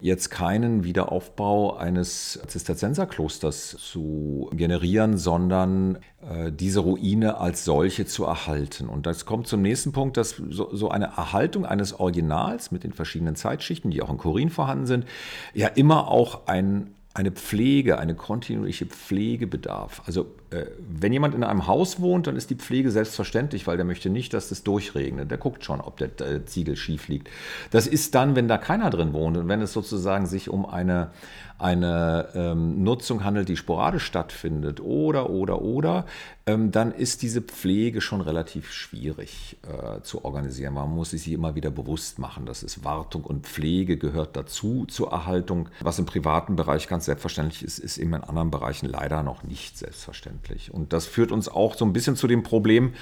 jetzt 0.00 0.30
keinen 0.30 0.84
Wiederaufbau 0.84 1.76
eines 1.76 2.40
Zisterzienserklosters 2.46 3.76
zu 3.78 4.48
generieren, 4.52 5.18
sondern 5.18 5.98
diese 6.52 6.80
Ruine 6.80 7.38
als 7.38 7.64
solche 7.64 8.04
zu 8.04 8.24
erhalten. 8.24 8.88
Und 8.88 9.06
das 9.06 9.24
kommt 9.24 9.46
zum 9.46 9.62
nächsten 9.62 9.92
Punkt, 9.92 10.18
dass 10.18 10.36
so, 10.50 10.68
so 10.74 10.90
eine 10.90 11.06
Erhaltung 11.06 11.64
eines 11.64 11.98
Originals 11.98 12.70
mit 12.70 12.84
den 12.84 12.92
verschiedenen 12.92 13.36
Zeitschichten, 13.36 13.90
die 13.90 14.02
auch 14.02 14.10
in 14.10 14.18
Korin 14.18 14.50
vorhanden 14.50 14.86
sind, 14.86 15.06
ja 15.54 15.68
immer 15.68 16.08
auch 16.08 16.46
ein 16.46 16.94
eine 17.12 17.32
Pflege, 17.32 17.98
eine 17.98 18.14
kontinuierliche 18.14 18.86
Pflege 18.86 19.46
bedarf. 19.46 20.02
Also 20.06 20.22
äh, 20.22 20.26
wenn 20.50 21.12
jemand 21.12 21.34
in 21.34 21.44
einem 21.44 21.66
Haus 21.68 22.00
wohnt, 22.00 22.26
dann 22.26 22.34
ist 22.34 22.50
die 22.50 22.56
Pflege 22.56 22.90
selbstverständlich, 22.90 23.66
weil 23.66 23.76
der 23.76 23.86
möchte 23.86 24.10
nicht, 24.10 24.34
dass 24.34 24.50
es 24.50 24.64
durchregnet. 24.64 25.30
Der 25.30 25.38
guckt 25.38 25.64
schon, 25.64 25.80
ob 25.80 25.96
der 25.98 26.08
äh, 26.20 26.44
Ziegel 26.44 26.76
schief 26.76 27.08
liegt. 27.08 27.28
Das 27.70 27.86
ist 27.86 28.14
dann, 28.16 28.34
wenn 28.34 28.48
da 28.48 28.58
keiner 28.58 28.90
drin 28.90 29.12
wohnt 29.12 29.36
und 29.36 29.48
wenn 29.48 29.62
es 29.62 29.72
sozusagen 29.72 30.26
sich 30.26 30.48
um 30.48 30.66
eine, 30.66 31.12
eine 31.58 32.28
ähm, 32.34 32.82
Nutzung 32.82 33.22
handelt, 33.22 33.48
die 33.48 33.56
sporadisch 33.56 34.04
stattfindet 34.04 34.80
oder, 34.80 35.30
oder, 35.30 35.62
oder, 35.62 36.06
ähm, 36.46 36.72
dann 36.72 36.90
ist 36.90 37.22
diese 37.22 37.42
Pflege 37.42 38.00
schon 38.00 38.20
relativ 38.20 38.72
schwierig 38.72 39.58
äh, 39.62 40.00
zu 40.02 40.24
organisieren. 40.24 40.74
Man 40.74 40.90
muss 40.90 41.10
sich 41.10 41.30
immer 41.30 41.54
wieder 41.54 41.70
bewusst 41.70 42.18
machen, 42.18 42.46
dass 42.46 42.62
es 42.62 42.82
Wartung 42.82 43.22
und 43.22 43.46
Pflege 43.46 43.98
gehört 43.98 44.36
dazu 44.36 44.86
zur 44.86 45.12
Erhaltung. 45.12 45.68
Was 45.80 45.98
im 45.98 46.06
privaten 46.06 46.56
Bereich 46.56 46.88
ganz 46.88 47.04
selbstverständlich 47.04 47.62
ist, 47.62 47.78
ist 47.78 47.98
eben 47.98 48.14
in 48.14 48.24
anderen 48.24 48.50
Bereichen 48.50 48.86
leider 48.86 49.22
noch 49.22 49.44
nicht 49.44 49.78
selbstverständlich. 49.78 50.39
Und 50.72 50.92
das 50.92 51.06
führt 51.06 51.32
uns 51.32 51.48
auch 51.48 51.74
so 51.74 51.84
ein 51.84 51.92
bisschen 51.92 52.16
zu 52.16 52.26
dem 52.26 52.42
Problem, 52.42 52.92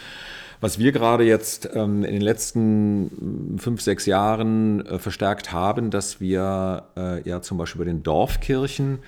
was 0.60 0.78
wir 0.78 0.92
gerade 0.92 1.24
jetzt 1.24 1.70
ähm, 1.74 2.04
in 2.04 2.12
den 2.12 2.20
letzten 2.22 3.56
fünf, 3.58 3.80
sechs 3.80 4.06
Jahren 4.06 4.84
äh, 4.86 4.98
verstärkt 4.98 5.52
haben, 5.52 5.90
dass 5.90 6.20
wir 6.20 6.84
äh, 6.96 7.28
ja 7.28 7.40
zum 7.42 7.58
Beispiel 7.58 7.80
bei 7.80 7.84
den 7.84 8.02
Dorfkirchen 8.02 8.98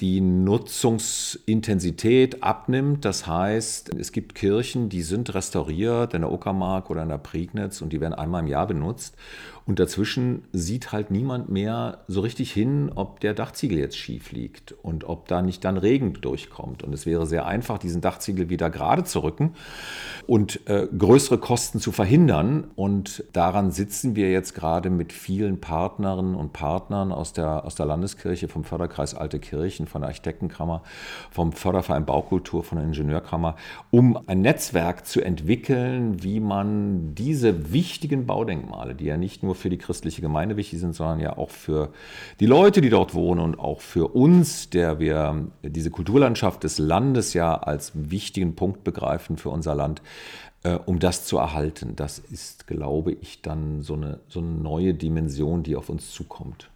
die 0.00 0.20
Nutzungsintensität 0.20 2.42
abnimmt. 2.42 3.04
Das 3.04 3.26
heißt, 3.26 3.94
es 3.94 4.12
gibt 4.12 4.34
Kirchen, 4.34 4.88
die 4.88 5.02
sind 5.02 5.34
restauriert 5.34 6.14
in 6.14 6.22
der 6.22 6.32
Uckermark 6.32 6.90
oder 6.90 7.02
in 7.02 7.08
der 7.08 7.18
Prignitz 7.18 7.82
und 7.82 7.92
die 7.92 8.00
werden 8.00 8.14
einmal 8.14 8.42
im 8.42 8.48
Jahr 8.48 8.66
benutzt. 8.66 9.14
Und 9.68 9.78
dazwischen 9.78 10.44
sieht 10.50 10.92
halt 10.92 11.10
niemand 11.10 11.50
mehr 11.50 11.98
so 12.08 12.22
richtig 12.22 12.52
hin, 12.52 12.90
ob 12.94 13.20
der 13.20 13.34
Dachziegel 13.34 13.76
jetzt 13.76 13.98
schief 13.98 14.32
liegt 14.32 14.72
und 14.72 15.04
ob 15.04 15.28
da 15.28 15.42
nicht 15.42 15.62
dann 15.62 15.76
Regen 15.76 16.14
durchkommt. 16.14 16.82
Und 16.82 16.94
es 16.94 17.04
wäre 17.04 17.26
sehr 17.26 17.44
einfach, 17.44 17.76
diesen 17.76 18.00
Dachziegel 18.00 18.48
wieder 18.48 18.70
gerade 18.70 19.04
zu 19.04 19.22
rücken 19.22 19.52
und 20.26 20.66
äh, 20.70 20.88
größere 20.96 21.36
Kosten 21.36 21.80
zu 21.80 21.92
verhindern. 21.92 22.68
Und 22.76 23.24
daran 23.34 23.70
sitzen 23.70 24.16
wir 24.16 24.30
jetzt 24.30 24.54
gerade 24.54 24.88
mit 24.88 25.12
vielen 25.12 25.60
Partnerinnen 25.60 26.34
und 26.34 26.54
Partnern 26.54 27.12
aus 27.12 27.34
der, 27.34 27.66
aus 27.66 27.74
der 27.74 27.84
Landeskirche, 27.84 28.48
vom 28.48 28.64
Förderkreis 28.64 29.14
Alte 29.14 29.38
Kirchen, 29.38 29.86
von 29.88 30.02
der 30.02 30.08
Architektenkammer, 30.08 30.82
vom 31.30 31.52
Förderverein 31.52 32.06
Baukultur, 32.06 32.62
von 32.62 32.78
der 32.78 32.86
Ingenieurkammer, 32.86 33.56
um 33.90 34.18
ein 34.26 34.40
Netzwerk 34.42 35.06
zu 35.06 35.20
entwickeln, 35.20 36.22
wie 36.22 36.40
man 36.40 37.14
diese 37.14 37.72
wichtigen 37.72 38.26
Baudenkmale, 38.26 38.94
die 38.94 39.06
ja 39.06 39.16
nicht 39.16 39.42
nur 39.42 39.54
für 39.54 39.70
die 39.70 39.78
christliche 39.78 40.20
Gemeinde 40.20 40.56
wichtig 40.56 40.80
sind, 40.80 40.94
sondern 40.94 41.20
ja 41.20 41.36
auch 41.36 41.50
für 41.50 41.90
die 42.40 42.46
Leute, 42.46 42.80
die 42.80 42.90
dort 42.90 43.14
wohnen 43.14 43.40
und 43.40 43.58
auch 43.58 43.80
für 43.80 44.08
uns, 44.08 44.70
der 44.70 44.98
wir 44.98 45.46
diese 45.62 45.90
Kulturlandschaft 45.90 46.64
des 46.64 46.78
Landes 46.78 47.34
ja 47.34 47.54
als 47.54 47.92
wichtigen 47.94 48.54
Punkt 48.54 48.84
begreifen 48.84 49.36
für 49.36 49.50
unser 49.50 49.74
Land, 49.74 50.02
äh, 50.64 50.74
um 50.86 50.98
das 50.98 51.24
zu 51.24 51.38
erhalten. 51.38 51.94
Das 51.96 52.18
ist, 52.18 52.66
glaube 52.66 53.12
ich, 53.12 53.42
dann 53.42 53.82
so 53.82 53.94
eine, 53.94 54.20
so 54.28 54.40
eine 54.40 54.48
neue 54.48 54.94
Dimension, 54.94 55.62
die 55.62 55.76
auf 55.76 55.88
uns 55.88 56.12
zukommt. 56.12 56.70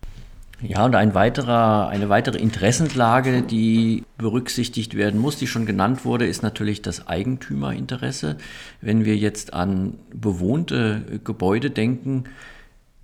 Ja, 0.63 0.85
und 0.85 0.95
ein 0.95 1.13
weiterer, 1.15 1.89
eine 1.89 2.09
weitere 2.09 2.39
Interessenslage, 2.39 3.43
die 3.43 4.05
berücksichtigt 4.17 4.97
werden 4.97 5.21
muss, 5.21 5.37
die 5.37 5.49
schon 5.49 5.67
genannt 5.67 6.05
wurde, 6.05 6.27
ist 6.27 6.43
natürlich 6.43 6.83
das 6.83 7.09
Eigentümerinteresse. 7.09 8.37
Wenn 8.81 9.05
wir 9.05 9.17
jetzt 9.17 9.55
an 9.55 9.95
bewohnte 10.15 11.21
Gebäude 11.25 11.71
denken, 11.71 12.25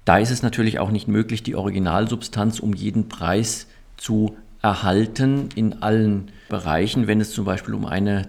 da 0.05 0.19
ist 0.19 0.31
es 0.31 0.43
natürlich 0.43 0.79
auch 0.79 0.93
nicht 0.93 1.09
möglich, 1.09 1.43
die 1.43 1.57
Originalsubstanz 1.57 2.61
um 2.61 2.75
jeden 2.75 3.09
Preis 3.09 3.67
zu 3.97 4.37
erhalten 4.63 5.49
in 5.57 5.83
allen 5.83 6.31
Bereichen, 6.49 7.09
wenn 7.09 7.21
es 7.21 7.33
zum 7.33 7.45
Beispiel 7.45 7.75
um 7.75 7.87
eine 7.87 8.29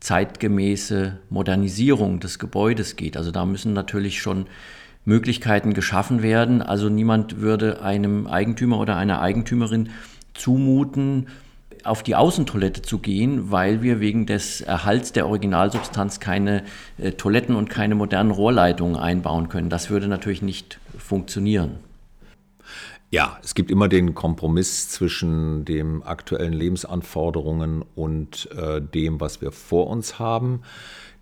zeitgemäße 0.00 1.18
Modernisierung 1.28 2.20
des 2.20 2.38
Gebäudes 2.38 2.96
geht. 2.96 3.18
Also 3.18 3.30
da 3.30 3.44
müssen 3.44 3.74
natürlich 3.74 4.22
schon 4.22 4.46
Möglichkeiten 5.04 5.74
geschaffen 5.74 6.22
werden. 6.22 6.62
Also 6.62 6.88
niemand 6.88 7.40
würde 7.40 7.82
einem 7.82 8.26
Eigentümer 8.26 8.78
oder 8.78 8.96
einer 8.96 9.20
Eigentümerin 9.20 9.90
zumuten, 10.34 11.26
auf 11.84 12.02
die 12.02 12.14
Außentoilette 12.14 12.82
zu 12.82 12.98
gehen, 12.98 13.50
weil 13.50 13.82
wir 13.82 14.00
wegen 14.00 14.26
des 14.26 14.60
Erhalts 14.60 15.12
der 15.12 15.26
Originalsubstanz 15.26 16.20
keine 16.20 16.64
äh, 16.98 17.12
Toiletten 17.12 17.54
und 17.54 17.70
keine 17.70 17.94
modernen 17.94 18.30
Rohrleitungen 18.30 18.96
einbauen 18.96 19.48
können. 19.48 19.70
Das 19.70 19.90
würde 19.90 20.08
natürlich 20.08 20.42
nicht 20.42 20.78
funktionieren. 20.98 21.78
Ja, 23.12 23.38
es 23.42 23.54
gibt 23.56 23.70
immer 23.72 23.88
den 23.88 24.14
Kompromiss 24.14 24.88
zwischen 24.88 25.64
den 25.64 26.02
aktuellen 26.04 26.52
Lebensanforderungen 26.52 27.84
und 27.96 28.48
äh, 28.52 28.80
dem, 28.80 29.20
was 29.20 29.40
wir 29.40 29.50
vor 29.50 29.88
uns 29.88 30.20
haben. 30.20 30.62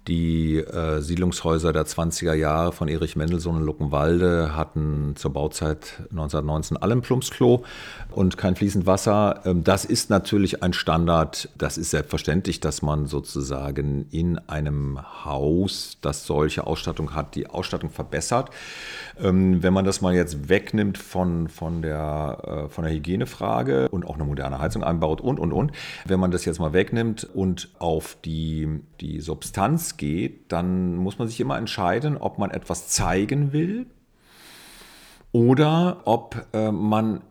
Die 0.06 0.56
äh, 0.56 1.02
Siedlungshäuser 1.02 1.74
der 1.74 1.84
20er 1.84 2.32
Jahre 2.32 2.72
von 2.72 2.88
Erich 2.88 3.14
Mendelssohn 3.14 3.58
in 3.58 3.62
Luckenwalde 3.62 4.56
hatten 4.56 5.14
zur 5.16 5.34
Bauzeit 5.34 6.02
1919 6.10 6.78
alle 6.78 6.94
ein 6.94 7.02
Plumpsklo 7.02 7.62
und 8.10 8.38
kein 8.38 8.56
fließend 8.56 8.86
Wasser. 8.86 9.42
Ähm, 9.44 9.64
das 9.64 9.84
ist 9.84 10.08
natürlich 10.08 10.62
ein 10.62 10.72
Standard. 10.72 11.50
Das 11.58 11.76
ist 11.76 11.90
selbstverständlich, 11.90 12.60
dass 12.60 12.80
man 12.80 13.04
sozusagen 13.04 14.06
in 14.10 14.38
einem 14.48 14.98
Haus, 15.26 15.98
das 16.00 16.24
solche 16.24 16.66
Ausstattung 16.66 17.14
hat, 17.14 17.34
die 17.34 17.46
Ausstattung 17.46 17.90
verbessert. 17.90 18.48
Ähm, 19.20 19.62
wenn 19.62 19.74
man 19.74 19.84
das 19.84 20.00
mal 20.00 20.14
jetzt 20.14 20.48
wegnimmt 20.48 20.96
von, 20.96 21.48
von, 21.48 21.82
der, 21.82 22.66
äh, 22.66 22.68
von 22.70 22.84
der 22.84 22.94
Hygienefrage 22.94 23.90
und 23.90 24.06
auch 24.06 24.14
eine 24.14 24.24
moderne 24.24 24.58
Heizung 24.58 24.82
einbaut 24.82 25.20
und, 25.20 25.38
und, 25.38 25.52
und, 25.52 25.72
wenn 26.06 26.18
man 26.18 26.30
das 26.30 26.46
jetzt 26.46 26.60
mal 26.60 26.72
wegnimmt 26.72 27.28
und 27.34 27.68
auf 27.78 28.16
die, 28.24 28.80
die 29.02 29.20
Substanz 29.20 29.97
geht, 29.98 30.50
dann 30.52 30.96
muss 30.96 31.18
man 31.18 31.28
sich 31.28 31.40
immer 31.40 31.58
entscheiden, 31.58 32.16
ob 32.16 32.38
man 32.38 32.50
etwas 32.50 32.88
zeigen 32.88 33.52
will 33.52 33.86
oder 35.32 36.02
ob 36.04 36.46
äh, 36.52 36.72
man 36.72 37.22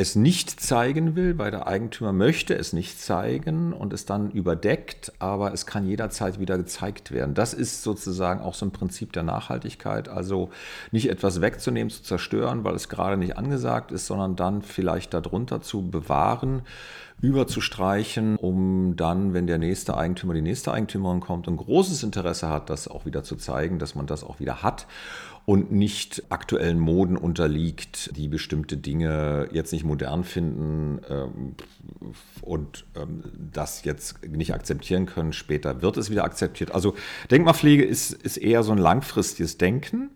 es 0.00 0.16
nicht 0.16 0.60
zeigen 0.60 1.14
will, 1.14 1.36
weil 1.36 1.50
der 1.50 1.66
Eigentümer 1.66 2.14
möchte 2.14 2.54
es 2.54 2.72
nicht 2.72 2.98
zeigen 2.98 3.74
und 3.74 3.92
es 3.92 4.06
dann 4.06 4.30
überdeckt, 4.30 5.12
aber 5.18 5.52
es 5.52 5.66
kann 5.66 5.86
jederzeit 5.86 6.40
wieder 6.40 6.56
gezeigt 6.56 7.10
werden. 7.10 7.34
Das 7.34 7.52
ist 7.52 7.82
sozusagen 7.82 8.40
auch 8.40 8.54
so 8.54 8.64
ein 8.64 8.70
Prinzip 8.70 9.12
der 9.12 9.24
Nachhaltigkeit, 9.24 10.08
also 10.08 10.48
nicht 10.90 11.10
etwas 11.10 11.42
wegzunehmen, 11.42 11.90
zu 11.90 12.02
zerstören, 12.02 12.64
weil 12.64 12.74
es 12.76 12.88
gerade 12.88 13.18
nicht 13.18 13.36
angesagt 13.36 13.92
ist, 13.92 14.06
sondern 14.06 14.36
dann 14.36 14.62
vielleicht 14.62 15.12
darunter 15.12 15.60
zu 15.60 15.90
bewahren, 15.90 16.62
überzustreichen, 17.20 18.36
um 18.36 18.96
dann, 18.96 19.34
wenn 19.34 19.46
der 19.46 19.58
nächste 19.58 19.98
Eigentümer, 19.98 20.32
die 20.32 20.40
nächste 20.40 20.72
Eigentümerin 20.72 21.20
kommt, 21.20 21.46
ein 21.46 21.58
großes 21.58 22.02
Interesse 22.02 22.48
hat, 22.48 22.70
das 22.70 22.88
auch 22.88 23.04
wieder 23.04 23.22
zu 23.22 23.36
zeigen, 23.36 23.78
dass 23.78 23.94
man 23.94 24.06
das 24.06 24.24
auch 24.24 24.40
wieder 24.40 24.62
hat 24.62 24.86
und 25.50 25.72
nicht 25.72 26.22
aktuellen 26.28 26.78
Moden 26.78 27.16
unterliegt, 27.16 28.16
die 28.16 28.28
bestimmte 28.28 28.76
Dinge 28.76 29.48
jetzt 29.50 29.72
nicht 29.72 29.84
modern 29.84 30.22
finden 30.22 31.00
ähm, 31.10 31.56
und 32.40 32.84
ähm, 32.94 33.24
das 33.52 33.82
jetzt 33.82 34.24
nicht 34.24 34.54
akzeptieren 34.54 35.06
können. 35.06 35.32
Später 35.32 35.82
wird 35.82 35.96
es 35.96 36.08
wieder 36.08 36.22
akzeptiert. 36.22 36.70
Also 36.70 36.94
Denkmalpflege 37.32 37.82
ist, 37.82 38.12
ist 38.12 38.36
eher 38.36 38.62
so 38.62 38.70
ein 38.70 38.78
langfristiges 38.78 39.58
Denken. 39.58 40.10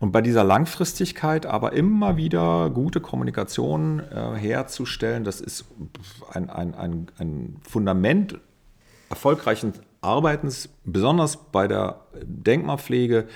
Und 0.00 0.10
bei 0.10 0.20
dieser 0.20 0.42
Langfristigkeit 0.42 1.46
aber 1.46 1.74
immer 1.74 2.16
wieder 2.16 2.68
gute 2.70 3.00
Kommunikation 3.00 4.00
äh, 4.00 4.34
herzustellen, 4.34 5.22
das 5.22 5.40
ist 5.40 5.64
ein, 6.32 6.50
ein, 6.50 6.74
ein, 6.74 7.06
ein 7.18 7.60
Fundament 7.62 8.40
erfolgreichen 9.10 9.74
Arbeitens, 10.02 10.68
besonders 10.84 11.36
bei 11.36 11.68
der 11.68 12.00
Denkmalpflege, 12.24 13.26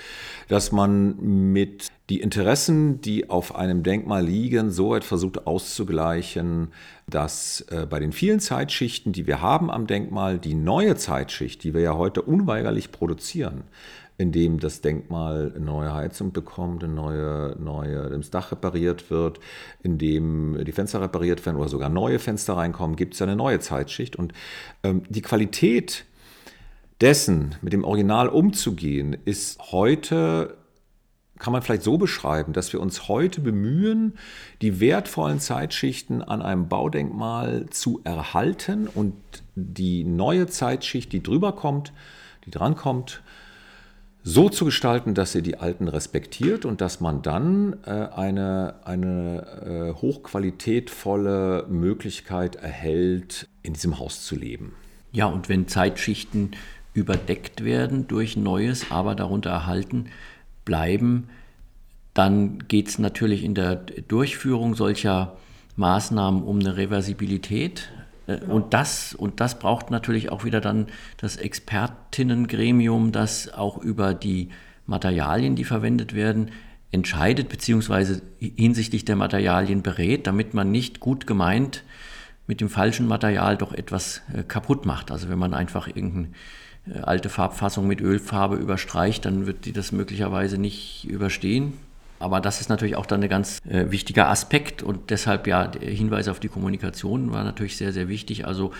dass 0.49 0.71
man 0.71 1.17
mit 1.51 1.87
die 2.09 2.19
Interessen, 2.19 3.01
die 3.01 3.29
auf 3.29 3.55
einem 3.55 3.83
Denkmal 3.83 4.23
liegen, 4.23 4.69
so 4.69 4.91
weit 4.91 5.03
versucht 5.03 5.47
auszugleichen, 5.47 6.73
dass 7.09 7.61
äh, 7.69 7.85
bei 7.89 7.99
den 7.99 8.11
vielen 8.11 8.39
Zeitschichten, 8.39 9.13
die 9.13 9.27
wir 9.27 9.41
haben 9.41 9.71
am 9.71 9.87
Denkmal, 9.87 10.39
die 10.39 10.55
neue 10.55 10.95
Zeitschicht, 10.95 11.63
die 11.63 11.73
wir 11.73 11.81
ja 11.81 11.95
heute 11.95 12.21
unweigerlich 12.21 12.91
produzieren, 12.91 13.63
indem 14.17 14.59
das 14.59 14.81
Denkmal 14.81 15.53
eine 15.55 15.63
neue 15.63 15.93
Heizung 15.93 16.33
bekommt, 16.33 16.83
eine 16.83 16.93
neue, 16.93 17.55
neue, 17.59 18.09
das 18.09 18.29
Dach 18.29 18.51
repariert 18.51 19.09
wird, 19.09 19.39
indem 19.83 20.63
die 20.65 20.71
Fenster 20.71 21.01
repariert 21.01 21.45
werden 21.45 21.57
oder 21.57 21.69
sogar 21.69 21.89
neue 21.89 22.19
Fenster 22.19 22.57
reinkommen, 22.57 22.97
gibt 22.97 23.13
es 23.13 23.21
eine 23.21 23.35
neue 23.35 23.59
Zeitschicht. 23.59 24.15
Und 24.15 24.33
ähm, 24.83 25.03
die 25.09 25.21
Qualität 25.21 26.05
dessen, 27.01 27.55
mit 27.61 27.73
dem 27.73 27.83
Original 27.83 28.29
umzugehen, 28.29 29.17
ist 29.25 29.71
heute 29.71 30.57
kann 31.39 31.53
man 31.53 31.61
vielleicht 31.61 31.83
so 31.83 31.97
beschreiben, 31.97 32.53
dass 32.53 32.73
wir 32.73 32.81
uns 32.81 33.07
heute 33.07 33.41
bemühen, 33.41 34.13
die 34.61 34.79
wertvollen 34.79 35.39
Zeitschichten 35.39 36.21
an 36.21 36.41
einem 36.41 36.67
Baudenkmal 36.67 37.67
zu 37.69 38.01
erhalten 38.03 38.87
und 38.87 39.13
die 39.55 40.03
neue 40.03 40.47
Zeitschicht, 40.47 41.11
die 41.13 41.21
drüber 41.21 41.53
kommt, 41.53 41.93
die 42.45 42.51
drankommt, 42.51 43.21
so 44.23 44.49
zu 44.49 44.65
gestalten, 44.65 45.13
dass 45.13 45.31
sie 45.31 45.41
die 45.41 45.57
Alten 45.57 45.87
respektiert 45.87 46.65
und 46.65 46.81
dass 46.81 46.99
man 46.99 47.21
dann 47.21 47.77
äh, 47.85 47.91
eine, 47.91 48.75
eine 48.83 49.93
äh, 49.95 50.01
hochqualitätvolle 50.01 51.65
Möglichkeit 51.69 52.57
erhält, 52.57 53.47
in 53.63 53.73
diesem 53.73 53.99
Haus 53.99 54.25
zu 54.25 54.35
leben. 54.35 54.73
Ja, 55.13 55.27
und 55.27 55.47
wenn 55.47 55.67
Zeitschichten 55.67 56.51
überdeckt 56.97 57.63
werden 57.63 58.07
durch 58.07 58.35
Neues, 58.35 58.89
aber 58.89 59.13
darunter 59.13 59.51
erhalten 59.51 60.07
bleiben, 60.65 61.29
dann 62.15 62.67
geht 62.67 62.87
es 62.87 62.97
natürlich 62.97 63.43
in 63.43 63.53
der 63.53 63.75
Durchführung 63.75 64.73
solcher 64.73 65.37
Maßnahmen 65.75 66.41
um 66.41 66.59
eine 66.59 66.75
Reversibilität. 66.75 67.89
Genau. 68.25 68.55
Und, 68.55 68.73
das, 68.73 69.13
und 69.13 69.39
das 69.39 69.59
braucht 69.59 69.91
natürlich 69.91 70.31
auch 70.31 70.43
wieder 70.43 70.59
dann 70.59 70.87
das 71.17 71.37
Expertinnengremium, 71.37 73.11
das 73.11 73.53
auch 73.53 73.77
über 73.77 74.15
die 74.15 74.49
Materialien, 74.87 75.55
die 75.55 75.65
verwendet 75.65 76.15
werden, 76.15 76.49
entscheidet, 76.91 77.47
beziehungsweise 77.49 78.23
hinsichtlich 78.39 79.05
der 79.05 79.17
Materialien 79.17 79.83
berät, 79.83 80.25
damit 80.25 80.55
man 80.55 80.71
nicht 80.71 80.99
gut 80.99 81.27
gemeint 81.27 81.83
mit 82.47 82.59
dem 82.59 82.69
falschen 82.69 83.07
Material 83.07 83.55
doch 83.55 83.73
etwas 83.73 84.21
äh, 84.33 84.41
kaputt 84.41 84.85
macht. 84.85 85.11
Also 85.11 85.29
wenn 85.29 85.37
man 85.37 85.53
einfach 85.53 85.87
irgendeine 85.87 86.27
äh, 86.27 86.29
alte 87.01 87.29
Farbfassung 87.29 87.87
mit 87.87 88.01
Ölfarbe 88.01 88.55
überstreicht, 88.55 89.25
dann 89.25 89.45
wird 89.45 89.65
die 89.65 89.73
das 89.73 89.91
möglicherweise 89.91 90.57
nicht 90.57 91.07
überstehen. 91.09 91.73
Aber 92.19 92.41
das 92.41 92.61
ist 92.61 92.69
natürlich 92.69 92.95
auch 92.95 93.05
dann 93.05 93.21
ein 93.21 93.29
ganz 93.29 93.59
äh, 93.69 93.91
wichtiger 93.91 94.29
Aspekt 94.29 94.81
und 94.81 95.11
deshalb 95.11 95.45
ja 95.45 95.67
der 95.67 95.91
Hinweis 95.91 96.27
auf 96.27 96.39
die 96.39 96.47
Kommunikation 96.47 97.31
war 97.31 97.43
natürlich 97.43 97.77
sehr, 97.77 97.93
sehr 97.93 98.07
wichtig. 98.07 98.47
Also 98.47 98.71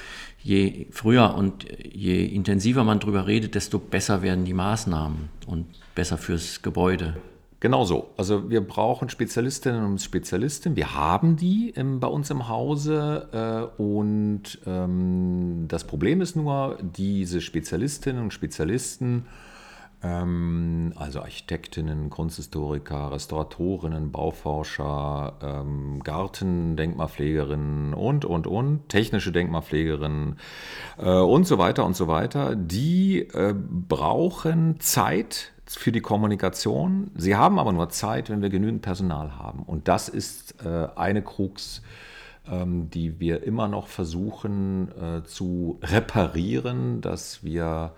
je 0.41 0.87
früher 0.91 1.35
und 1.35 1.65
je 1.83 2.25
intensiver 2.25 2.83
man 2.83 2.99
darüber 2.99 3.27
redet, 3.27 3.53
desto 3.53 3.77
besser 3.77 4.23
werden 4.23 4.45
die 4.45 4.53
Maßnahmen 4.53 5.29
und 5.45 5.67
besser 5.93 6.17
fürs 6.17 6.63
Gebäude. 6.63 7.15
Genau 7.59 7.85
so. 7.85 8.11
Also 8.17 8.51
wir 8.51 8.61
brauchen 8.61 9.09
Spezialistinnen 9.09 9.83
und 9.83 9.99
Spezialisten. 9.99 10.75
Wir 10.75 10.93
haben 10.93 11.37
die 11.37 11.71
im, 11.71 11.99
bei 11.99 12.07
uns 12.07 12.29
im 12.29 12.47
Hause. 12.47 13.71
Äh, 13.77 13.81
und 13.81 14.59
ähm, 14.67 15.65
das 15.67 15.83
Problem 15.85 16.21
ist 16.21 16.35
nur, 16.35 16.77
diese 16.81 17.41
Spezialistinnen 17.41 18.21
und 18.21 18.33
Spezialisten 18.33 19.25
ähm, 20.03 20.93
also 20.95 21.21
Architektinnen, 21.21 22.09
Kunsthistoriker, 22.09 23.11
Restauratorinnen, 23.11 24.11
Bauforscher, 24.11 25.33
ähm, 25.41 26.01
Gartendenkmalpflegerinnen 26.03 27.93
und, 27.95 28.25
und, 28.25 28.45
und, 28.45 28.89
technische 28.89 29.31
Denkmalpflegerinnen 29.31 30.37
äh, 30.99 31.09
und 31.09 31.47
so 31.47 31.57
weiter 31.57 31.85
und 31.85 31.95
so 31.95 32.07
weiter, 32.07 32.55
die 32.55 33.21
äh, 33.21 33.55
brauchen 33.55 34.79
Zeit 34.79 35.53
für 35.75 35.91
die 35.91 36.01
Kommunikation. 36.01 37.11
Sie 37.15 37.35
haben 37.35 37.59
aber 37.59 37.73
nur 37.73 37.89
Zeit, 37.89 38.29
wenn 38.29 38.41
wir 38.41 38.49
genügend 38.49 38.81
Personal 38.81 39.37
haben. 39.37 39.63
Und 39.63 39.87
das 39.87 40.09
ist 40.09 40.63
äh, 40.63 40.87
eine 40.95 41.21
Krux, 41.21 41.81
ähm, 42.49 42.89
die 42.89 43.19
wir 43.19 43.43
immer 43.43 43.67
noch 43.67 43.87
versuchen 43.87 44.89
äh, 44.99 45.23
zu 45.23 45.79
reparieren, 45.83 47.01
dass 47.01 47.43
wir 47.43 47.93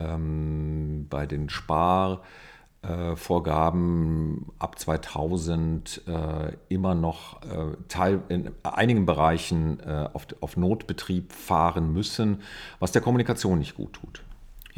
ähm, 0.00 1.06
bei 1.10 1.26
den 1.26 1.48
Sparvorgaben 1.48 4.38
äh, 4.38 4.42
ab 4.60 4.78
2000 4.78 6.02
äh, 6.06 6.52
immer 6.68 6.94
noch 6.94 7.42
äh, 7.42 7.76
Teil, 7.88 8.22
in 8.28 8.52
einigen 8.62 9.06
Bereichen 9.06 9.80
äh, 9.80 10.08
auf, 10.12 10.28
auf 10.40 10.56
Notbetrieb 10.56 11.32
fahren 11.32 11.92
müssen, 11.92 12.42
was 12.78 12.92
der 12.92 13.02
Kommunikation 13.02 13.58
nicht 13.58 13.74
gut 13.74 13.94
tut. 13.94 14.22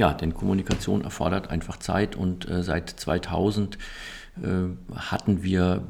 Ja, 0.00 0.14
denn 0.14 0.32
Kommunikation 0.32 1.04
erfordert 1.04 1.50
einfach 1.50 1.76
Zeit 1.76 2.16
und 2.16 2.48
äh, 2.48 2.62
seit 2.62 2.88
2000 2.88 3.76
äh, 4.42 4.48
hatten 4.96 5.42
wir 5.42 5.86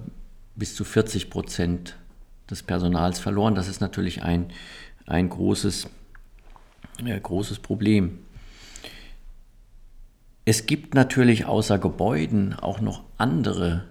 bis 0.57 0.75
zu 0.75 0.83
40 0.83 1.31
Prozent 1.31 1.97
des 2.51 2.65
Personals 2.65 3.21
verloren. 3.21 3.55
Das 3.55 3.69
ist 3.69 3.81
natürlich 3.81 4.25
ein, 4.25 4.51
ein 5.07 5.29
großes, 5.29 5.87
äh, 7.05 7.21
großes 7.21 7.61
Problem. 7.61 8.19
Es 10.45 10.67
gibt 10.67 10.95
natürlich 10.95 11.45
außer 11.45 11.79
Gebäuden 11.79 12.55
auch 12.55 12.81
noch 12.81 13.05
andere 13.17 13.85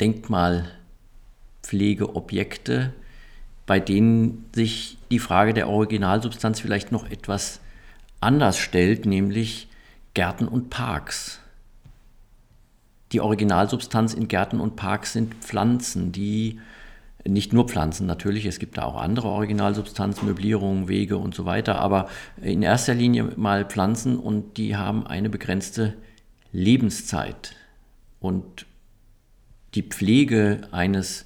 Denkmalpflegeobjekte, 0.00 2.92
bei 3.66 3.80
denen 3.80 4.44
sich 4.54 4.98
die 5.10 5.18
Frage 5.18 5.52
der 5.52 5.68
Originalsubstanz 5.68 6.60
vielleicht 6.60 6.92
noch 6.92 7.10
etwas 7.10 7.58
anders 8.24 8.58
stellt, 8.58 9.06
nämlich 9.06 9.68
Gärten 10.14 10.48
und 10.48 10.70
Parks. 10.70 11.40
Die 13.12 13.20
Originalsubstanz 13.20 14.14
in 14.14 14.26
Gärten 14.26 14.58
und 14.58 14.74
Parks 14.74 15.12
sind 15.12 15.34
Pflanzen, 15.36 16.10
die 16.10 16.58
Nicht 17.26 17.54
nur 17.54 17.66
Pflanzen 17.66 18.06
natürlich, 18.06 18.44
es 18.44 18.58
gibt 18.58 18.76
da 18.76 18.82
auch 18.82 19.00
andere 19.00 19.28
Originalsubstanzen, 19.28 20.28
Möblierungen, 20.28 20.88
Wege 20.88 21.16
und 21.16 21.34
so 21.34 21.46
weiter, 21.46 21.76
aber 21.76 22.08
in 22.40 22.62
erster 22.62 22.92
Linie 22.92 23.32
mal 23.36 23.64
Pflanzen 23.64 24.18
und 24.18 24.58
die 24.58 24.76
haben 24.76 25.06
eine 25.06 25.30
begrenzte 25.30 25.94
Lebenszeit. 26.52 27.56
Und 28.20 28.66
die 29.74 29.82
Pflege 29.82 30.68
eines, 30.70 31.24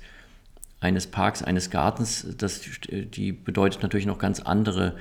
eines 0.78 1.08
Parks, 1.08 1.42
eines 1.42 1.68
Gartens, 1.70 2.28
das, 2.38 2.60
die 2.88 3.32
bedeutet 3.32 3.82
natürlich 3.82 4.06
noch 4.06 4.18
ganz 4.18 4.38
andere 4.38 4.96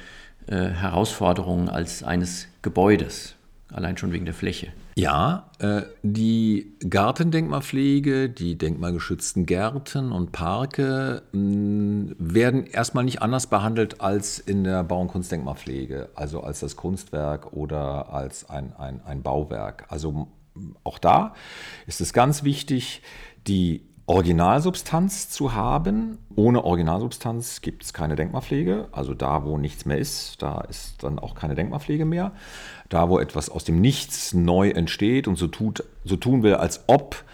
äh, 0.47 0.69
Herausforderungen 0.69 1.69
als 1.69 2.03
eines 2.03 2.47
Gebäudes, 2.61 3.35
allein 3.71 3.97
schon 3.97 4.11
wegen 4.11 4.25
der 4.25 4.33
Fläche. 4.33 4.71
Ja, 4.95 5.51
äh, 5.59 5.83
die 6.01 6.73
Gartendenkmalpflege, 6.89 8.29
die 8.29 8.57
denkmalgeschützten 8.57 9.45
Gärten 9.45 10.11
und 10.11 10.31
Parke 10.31 11.21
mh, 11.33 12.15
werden 12.17 12.65
erstmal 12.65 13.03
nicht 13.03 13.21
anders 13.21 13.45
behandelt 13.45 14.01
als 14.01 14.39
in 14.39 14.63
der 14.63 14.83
Bau- 14.83 15.01
und 15.01 15.09
Kunstdenkmalpflege, 15.09 16.09
also 16.15 16.41
als 16.41 16.61
das 16.61 16.75
Kunstwerk 16.75 17.53
oder 17.53 18.11
als 18.11 18.49
ein, 18.49 18.73
ein, 18.75 19.01
ein 19.05 19.21
Bauwerk. 19.21 19.85
Also 19.89 20.29
auch 20.83 20.97
da 20.97 21.35
ist 21.85 22.01
es 22.01 22.11
ganz 22.11 22.43
wichtig, 22.43 23.03
die 23.45 23.83
Originalsubstanz 24.07 25.29
zu 25.29 25.53
haben. 25.53 26.17
Ohne 26.35 26.63
Originalsubstanz 26.63 27.59
gibt 27.59 27.83
es 27.83 27.91
keine 27.93 28.15
Denkmalpflege. 28.15 28.87
Also 28.93 29.13
da, 29.13 29.43
wo 29.43 29.57
nichts 29.57 29.85
mehr 29.85 29.97
ist, 29.97 30.41
da 30.41 30.61
ist 30.61 31.03
dann 31.03 31.19
auch 31.19 31.35
keine 31.35 31.55
Denkmalpflege 31.55 32.05
mehr. 32.05 32.31
Da, 32.87 33.09
wo 33.09 33.19
etwas 33.19 33.49
aus 33.49 33.65
dem 33.65 33.81
Nichts 33.81 34.33
neu 34.33 34.69
entsteht 34.69 35.27
und 35.27 35.35
so, 35.35 35.47
tut, 35.47 35.83
so 36.05 36.15
tun 36.15 36.41
will, 36.41 36.55
als 36.55 36.85
ob 36.87 37.25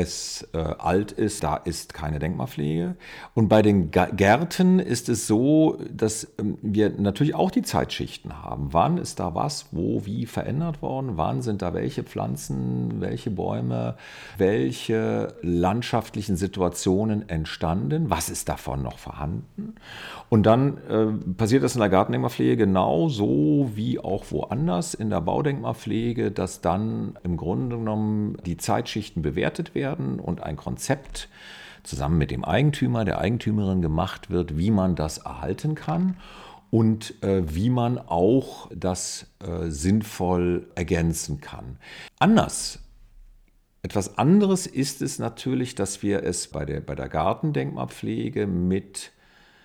es 0.00 0.46
äh, 0.52 0.58
alt 0.58 1.12
ist, 1.12 1.42
da 1.44 1.56
ist 1.56 1.94
keine 1.94 2.18
Denkmalpflege. 2.18 2.96
Und 3.34 3.48
bei 3.48 3.62
den 3.62 3.90
Gärten 3.90 4.78
ist 4.78 5.08
es 5.08 5.26
so, 5.26 5.78
dass 5.90 6.28
ähm, 6.38 6.58
wir 6.62 6.90
natürlich 6.90 7.34
auch 7.34 7.50
die 7.50 7.62
Zeitschichten 7.62 8.42
haben. 8.42 8.68
Wann 8.72 8.98
ist 8.98 9.20
da 9.20 9.34
was, 9.34 9.66
wo, 9.72 10.04
wie 10.06 10.26
verändert 10.26 10.82
worden? 10.82 11.12
Wann 11.16 11.42
sind 11.42 11.62
da 11.62 11.74
welche 11.74 12.02
Pflanzen, 12.02 13.00
welche 13.00 13.30
Bäume, 13.30 13.96
welche 14.36 15.34
landschaftlichen 15.42 16.36
Situationen 16.36 17.28
entstanden? 17.28 18.10
Was 18.10 18.28
ist 18.28 18.48
davon 18.48 18.82
noch 18.82 18.98
vorhanden? 18.98 19.74
Und 20.28 20.44
dann 20.44 20.78
äh, 20.88 21.32
passiert 21.34 21.62
das 21.62 21.74
in 21.74 21.80
der 21.80 21.88
Gartendenkmalpflege 21.88 22.56
genauso 22.56 23.70
wie 23.74 23.98
auch 23.98 24.26
woanders 24.30 24.94
in 24.94 25.10
der 25.10 25.20
Baudenkmalpflege, 25.20 26.30
dass 26.30 26.60
dann 26.60 27.18
im 27.24 27.36
Grunde 27.36 27.76
genommen 27.76 28.36
die 28.44 28.56
Zeitschichten 28.56 29.22
bewertet 29.22 29.74
werden 29.74 29.87
werden 29.88 30.20
und 30.20 30.42
ein 30.42 30.56
Konzept 30.56 31.28
zusammen 31.82 32.18
mit 32.18 32.30
dem 32.30 32.44
Eigentümer, 32.44 33.04
der 33.04 33.18
Eigentümerin 33.18 33.82
gemacht 33.82 34.30
wird, 34.30 34.58
wie 34.58 34.70
man 34.70 34.94
das 34.94 35.18
erhalten 35.18 35.74
kann 35.74 36.16
und 36.70 37.22
äh, 37.22 37.42
wie 37.54 37.70
man 37.70 37.98
auch 37.98 38.68
das 38.74 39.26
äh, 39.40 39.70
sinnvoll 39.70 40.66
ergänzen 40.74 41.40
kann. 41.40 41.78
Anders 42.18 42.80
etwas 43.82 44.18
anderes 44.18 44.66
ist 44.66 45.02
es 45.02 45.18
natürlich, 45.18 45.74
dass 45.74 46.02
wir 46.02 46.22
es 46.24 46.48
bei 46.48 46.64
der, 46.64 46.80
bei 46.80 46.94
der 46.94 47.08
Gartendenkmalpflege 47.08 48.46
mit 48.46 49.12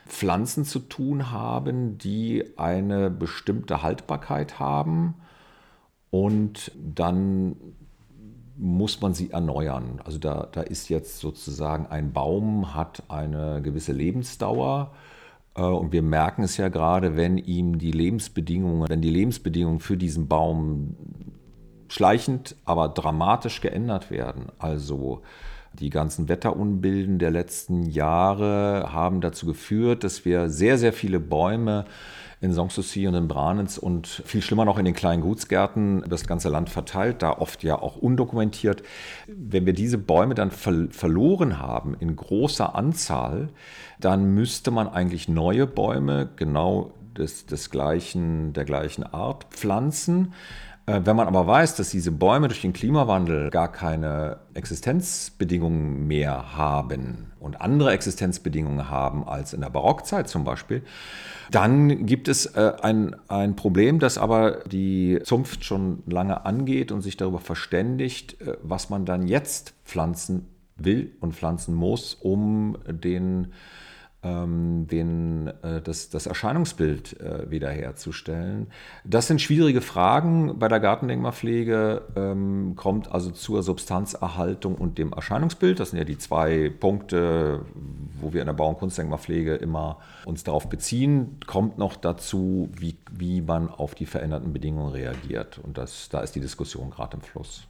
Pflanzen 0.08 0.66
zu 0.66 0.80
tun 0.80 1.32
haben, 1.32 1.98
die 1.98 2.58
eine 2.58 3.10
bestimmte 3.10 3.82
Haltbarkeit 3.82 4.60
haben 4.60 5.16
und 6.12 6.72
dann 6.76 7.56
muss 8.56 9.02
man 9.02 9.14
sie 9.14 9.32
erneuern. 9.32 10.02
Also 10.04 10.20
da, 10.20 10.48
da 10.52 10.62
ist 10.62 10.90
jetzt 10.90 11.20
sozusagen 11.20 11.88
ein 11.88 12.14
Baum 12.14 12.74
hat 12.74 13.04
eine 13.10 13.62
gewisse 13.62 13.94
Lebensdauer. 13.94 14.92
Äh, 15.56 15.62
und 15.62 15.92
wir 15.92 16.02
merken 16.02 16.44
es 16.44 16.58
ja 16.58 16.70
gerade, 16.70 17.16
wenn 17.16 17.38
ihm 17.38 17.78
die 17.80 17.92
Lebensbedingungen, 17.92 18.90
wenn 18.90 19.02
die 19.02 19.10
Lebensbedingungen 19.10 19.80
für 19.80 19.98
diesen 19.98 20.28
Baum 20.28 20.96
schleichend, 21.88 22.56
aber 22.66 22.90
dramatisch 22.90 23.62
geändert 23.62 24.10
werden. 24.10 24.48
Also 24.58 25.22
die 25.74 25.90
ganzen 25.90 26.30
Wetterunbilden 26.30 27.20
der 27.20 27.32
letzten 27.32 27.84
Jahre 27.84 28.90
haben 28.92 29.22
dazu 29.22 29.46
geführt, 29.46 30.04
dass 30.04 30.26
wir 30.26 30.50
sehr, 30.50 30.78
sehr 30.78 30.94
viele 30.94 31.20
Bäume 31.20 31.86
in 32.44 32.52
Sanssouci 32.52 33.08
und 33.08 33.16
in 33.16 33.30
Branitz 33.30 33.78
und 33.78 34.06
viel 34.06 34.42
schlimmer 34.42 34.66
noch 34.66 34.78
in 34.78 34.84
den 34.84 34.94
kleinen 34.94 35.22
Gutsgärten 35.22 36.04
das 36.10 36.28
ganze 36.28 36.50
Land 36.50 36.70
verteilt, 36.70 37.22
da 37.22 37.32
oft 37.32 37.64
ja 37.64 37.82
auch 37.82 37.96
undokumentiert. 37.96 38.84
Wenn 39.28 39.66
wir 39.66 39.72
diese 39.72 39.98
Bäume 39.98 40.36
dann 40.36 40.52
ver 40.52 40.88
verloren 40.92 41.60
haben 41.60 41.96
in 41.98 42.16
großer 42.18 42.76
Anzahl, 42.76 43.48
dann 44.00 44.34
müsste 44.34 44.72
man 44.72 44.90
eigentlich 44.90 45.30
neue 45.30 45.66
Bäume 45.66 46.30
genau 46.36 46.92
des, 47.18 47.46
des 47.46 47.70
gleichen, 47.70 48.52
der 48.52 48.66
gleichen 48.66 49.04
Art 49.04 49.46
pflanzen. 49.52 50.34
Äh, 50.86 51.02
wenn 51.06 51.16
man 51.16 51.28
aber 51.28 51.48
weiß, 51.48 51.76
dass 51.76 51.90
diese 51.92 52.12
Bäume 52.12 52.48
durch 52.48 52.62
den 52.62 52.74
Klimawandel 52.74 53.50
gar 53.50 53.72
keine 53.72 54.38
Existenzbedingungen 54.54 56.08
mehr 56.08 56.56
haben 56.56 57.32
und 57.40 57.62
andere 57.62 57.92
Existenzbedingungen 57.92 58.90
haben 58.90 59.26
als 59.28 59.54
in 59.54 59.62
der 59.62 59.70
Barockzeit 59.70 60.28
zum 60.28 60.44
Beispiel, 60.44 60.84
dann 61.52 62.06
gibt 62.06 62.28
es 62.28 62.48
äh, 62.48 62.74
ein, 62.82 63.16
ein 63.30 63.56
Problem, 63.56 64.00
das 64.00 64.18
aber 64.18 64.64
die 64.66 65.20
Zunft 65.24 65.64
schon 65.64 66.04
lange 66.06 66.46
angeht 66.46 66.92
und 66.92 67.02
sich 67.02 67.16
darüber 67.16 67.40
verständigt, 67.40 68.42
äh, 68.42 68.58
was 68.62 68.90
man 68.90 69.06
dann 69.06 69.28
jetzt 69.28 69.74
pflanzen 69.86 70.48
will 70.76 71.16
und 71.22 71.34
pflanzen 71.34 71.76
muss, 71.76 72.16
um 72.16 72.78
den 72.88 73.54
den, 74.24 75.48
äh, 75.64 75.82
das, 75.82 76.10
das 76.10 76.28
Erscheinungsbild 76.28 77.20
äh, 77.20 77.52
wiederherzustellen. 77.52 78.68
Das 79.04 79.28
sind 79.28 79.42
schwierige 79.42 79.82
Fragen. 79.82 80.60
Bei 80.60 80.70
der 80.70 80.80
Gartendenkmalpflege 80.80 82.04
ähm, 82.16 82.74
kommt 82.76 83.12
also 83.12 83.32
zur 83.32 83.64
Substanzerhaltung 83.64 84.76
und 84.76 84.98
dem 84.98 85.12
Erscheinungsbild. 85.12 85.80
Das 85.80 85.90
sind 85.90 86.00
ja 86.00 86.06
die 86.06 86.18
zwei 86.18 86.70
Punkte, 86.70 87.66
wo 88.22 88.32
wir 88.32 88.42
in 88.42 88.48
der 88.48 88.54
Bau- 88.54 88.70
und 88.70 88.80
Kunstdenkmalpflege 88.80 89.56
immer 89.56 90.00
uns 90.26 90.44
darauf 90.44 90.70
beziehen. 90.70 91.38
Kommt 91.46 91.78
noch 91.78 91.98
dazu, 91.98 92.70
wie, 92.80 92.96
wie 93.12 93.42
man 93.42 93.70
auf 93.70 93.94
die 93.94 94.06
veränderten 94.06 94.54
Bedingungen 94.54 94.94
reagiert. 94.94 95.60
Und 95.62 95.78
das, 95.78 96.08
da 96.08 96.22
ist 96.22 96.34
die 96.36 96.40
Diskussion 96.42 96.92
gerade 96.92 97.18
im 97.18 97.24
Fluss. 97.24 97.68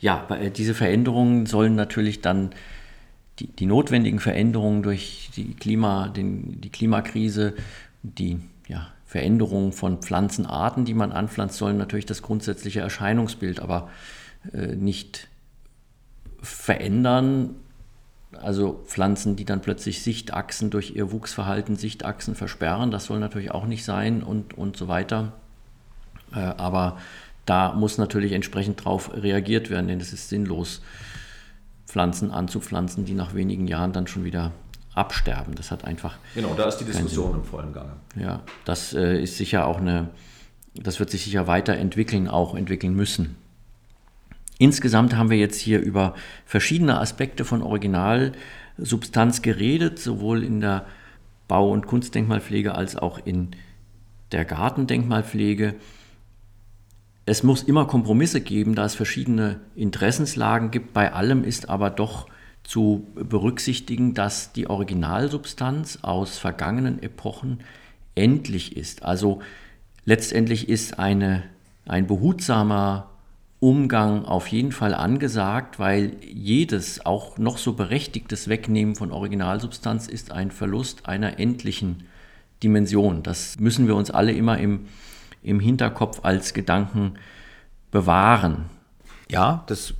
Ja, 0.00 0.26
äh, 0.30 0.50
diese 0.50 0.74
Veränderungen 0.74 1.46
sollen 1.46 1.74
natürlich 1.74 2.20
dann 2.20 2.50
die, 3.38 3.46
die 3.48 3.66
notwendigen 3.66 4.18
Veränderungen 4.18 4.82
durch 4.82 5.30
die, 5.36 5.54
Klima, 5.54 6.08
den, 6.08 6.60
die 6.60 6.70
Klimakrise, 6.70 7.54
die 8.02 8.40
ja, 8.66 8.88
Veränderungen 9.06 9.72
von 9.72 10.02
Pflanzenarten, 10.02 10.84
die 10.84 10.94
man 10.94 11.12
anpflanzt, 11.12 11.56
sollen 11.56 11.78
natürlich 11.78 12.06
das 12.06 12.22
grundsätzliche 12.22 12.80
Erscheinungsbild 12.80 13.60
aber 13.60 13.88
äh, 14.52 14.74
nicht 14.74 15.28
verändern. 16.42 17.54
Also 18.32 18.84
Pflanzen, 18.86 19.36
die 19.36 19.44
dann 19.44 19.62
plötzlich 19.62 20.02
Sichtachsen 20.02 20.70
durch 20.70 20.94
ihr 20.94 21.10
Wuchsverhalten 21.10 21.76
Sichtachsen 21.76 22.34
versperren, 22.34 22.90
das 22.90 23.06
soll 23.06 23.18
natürlich 23.18 23.50
auch 23.50 23.66
nicht 23.66 23.84
sein 23.84 24.22
und, 24.22 24.56
und 24.56 24.76
so 24.76 24.88
weiter. 24.88 25.32
Äh, 26.34 26.40
aber 26.40 26.98
da 27.46 27.72
muss 27.72 27.96
natürlich 27.96 28.32
entsprechend 28.32 28.80
darauf 28.80 29.10
reagiert 29.14 29.70
werden, 29.70 29.88
denn 29.88 30.00
es 30.00 30.12
ist 30.12 30.28
sinnlos, 30.28 30.82
Pflanzen 31.98 32.30
anzupflanzen, 32.30 33.06
die 33.06 33.14
nach 33.14 33.34
wenigen 33.34 33.66
Jahren 33.66 33.92
dann 33.92 34.06
schon 34.06 34.22
wieder 34.22 34.52
absterben. 34.94 35.56
Das 35.56 35.72
hat 35.72 35.84
einfach. 35.84 36.16
Genau, 36.36 36.54
da 36.54 36.68
ist 36.68 36.76
die 36.76 36.84
Diskussion 36.84 37.34
im 37.34 37.42
vollen 37.42 37.72
Gange. 37.72 37.94
Ja, 38.14 38.42
das 38.64 38.94
äh, 38.94 39.20
ist 39.20 39.36
sicher 39.36 39.66
auch 39.66 39.78
eine, 39.78 40.10
das 40.74 41.00
wird 41.00 41.10
sich 41.10 41.24
sicher 41.24 41.48
weiterentwickeln, 41.48 42.28
auch 42.28 42.54
entwickeln 42.54 42.94
müssen. 42.94 43.34
Insgesamt 44.58 45.16
haben 45.16 45.28
wir 45.28 45.38
jetzt 45.38 45.58
hier 45.58 45.80
über 45.80 46.14
verschiedene 46.46 47.00
Aspekte 47.00 47.44
von 47.44 47.62
Originalsubstanz 47.62 49.42
geredet, 49.42 49.98
sowohl 49.98 50.44
in 50.44 50.60
der 50.60 50.86
Bau- 51.48 51.72
und 51.72 51.88
Kunstdenkmalpflege 51.88 52.76
als 52.76 52.94
auch 52.94 53.18
in 53.24 53.48
der 54.30 54.44
Gartendenkmalpflege. 54.44 55.74
Es 57.28 57.42
muss 57.42 57.62
immer 57.62 57.84
Kompromisse 57.84 58.40
geben, 58.40 58.74
da 58.74 58.86
es 58.86 58.94
verschiedene 58.94 59.60
Interessenslagen 59.76 60.70
gibt. 60.70 60.94
Bei 60.94 61.12
allem 61.12 61.44
ist 61.44 61.68
aber 61.68 61.90
doch 61.90 62.26
zu 62.64 63.06
berücksichtigen, 63.14 64.14
dass 64.14 64.54
die 64.54 64.66
Originalsubstanz 64.66 65.98
aus 66.00 66.38
vergangenen 66.38 67.02
Epochen 67.02 67.60
endlich 68.14 68.78
ist. 68.78 69.02
Also 69.02 69.40
letztendlich 70.06 70.70
ist 70.70 70.98
eine, 70.98 71.42
ein 71.84 72.06
behutsamer 72.06 73.10
Umgang 73.60 74.24
auf 74.24 74.46
jeden 74.46 74.72
Fall 74.72 74.94
angesagt, 74.94 75.78
weil 75.78 76.16
jedes, 76.26 77.04
auch 77.04 77.36
noch 77.36 77.58
so 77.58 77.74
berechtigtes 77.74 78.48
Wegnehmen 78.48 78.94
von 78.94 79.12
Originalsubstanz 79.12 80.06
ist 80.06 80.32
ein 80.32 80.50
Verlust 80.50 81.04
einer 81.06 81.38
endlichen 81.38 82.04
Dimension. 82.62 83.22
Das 83.22 83.60
müssen 83.60 83.86
wir 83.86 83.96
uns 83.96 84.10
alle 84.10 84.32
immer 84.32 84.56
im 84.56 84.86
im 85.48 85.60
Hinterkopf 85.60 86.20
als 86.22 86.52
Gedanken 86.52 87.14
bewahren. 87.90 88.66
Ja, 89.30 89.62
das 89.66 89.92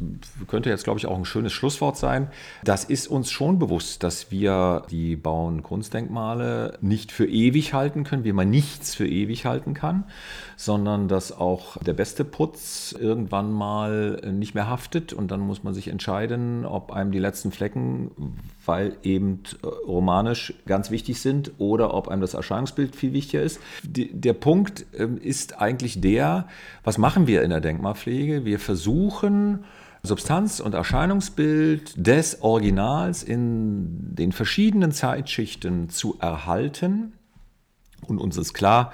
könnte 0.47 0.71
jetzt, 0.71 0.85
glaube 0.85 0.99
ich, 0.99 1.07
auch 1.07 1.19
ein 1.19 1.27
schönes 1.27 1.53
Schlusswort 1.53 1.99
sein. 1.99 2.29
Das 2.65 2.85
ist 2.85 3.09
uns 3.09 3.31
schon 3.31 3.59
bewusst, 3.59 4.03
dass 4.03 4.31
wir 4.31 4.85
die 4.91 5.17
Bauern-Kunstdenkmale 5.17 6.79
nicht 6.81 7.13
für 7.13 7.27
ewig 7.27 7.75
halten 7.75 8.05
können, 8.05 8.25
wie 8.25 8.33
man 8.33 8.49
nichts 8.49 8.95
für 8.95 9.07
ewig 9.07 9.45
halten 9.45 9.75
kann, 9.75 10.05
sondern 10.57 11.09
dass 11.09 11.31
auch 11.31 11.77
der 11.77 11.93
beste 11.93 12.25
Putz 12.25 12.97
irgendwann 12.99 13.53
mal 13.53 14.19
nicht 14.33 14.55
mehr 14.55 14.67
haftet 14.67 15.13
und 15.13 15.31
dann 15.31 15.41
muss 15.41 15.63
man 15.63 15.75
sich 15.75 15.89
entscheiden, 15.89 16.65
ob 16.65 16.91
einem 16.91 17.13
die 17.13 17.19
letzten 17.19 17.53
Flecken, 17.53 18.39
weil 18.65 18.97
eben 19.03 19.43
äh, 19.63 19.67
romanisch 19.67 20.55
ganz 20.67 20.91
wichtig 20.91 21.21
sind 21.21 21.53
oder 21.59 21.93
ob 21.93 22.09
einem 22.09 22.23
das 22.23 22.33
Erscheinungsbild 22.33 22.97
viel 22.97 23.13
wichtiger 23.13 23.43
ist. 23.43 23.61
Der 23.85 24.33
Punkt 24.33 24.87
ähm, 24.97 25.19
ist 25.19 25.61
eigentlich 25.61 26.01
der, 26.01 26.49
was 26.83 26.97
machen 26.97 27.27
wir 27.27 27.43
in 27.43 27.51
der 27.51 27.61
Denkmalpflege? 27.61 28.47
Wir 28.47 28.59
versuchen, 28.59 29.18
versuchen, 29.19 29.65
Substanz 30.03 30.61
und 30.61 30.75
Erscheinungsbild 30.75 31.95
des 32.07 32.43
Originals 32.43 33.23
in 33.23 34.15
den 34.15 34.33
verschiedenen 34.33 34.93
Zeitschichten 34.93 35.91
zu 35.91 36.17
erhalten. 36.21 37.15
Und 38.07 38.19
uns 38.19 38.37
ist 38.37 38.55
klar, 38.55 38.93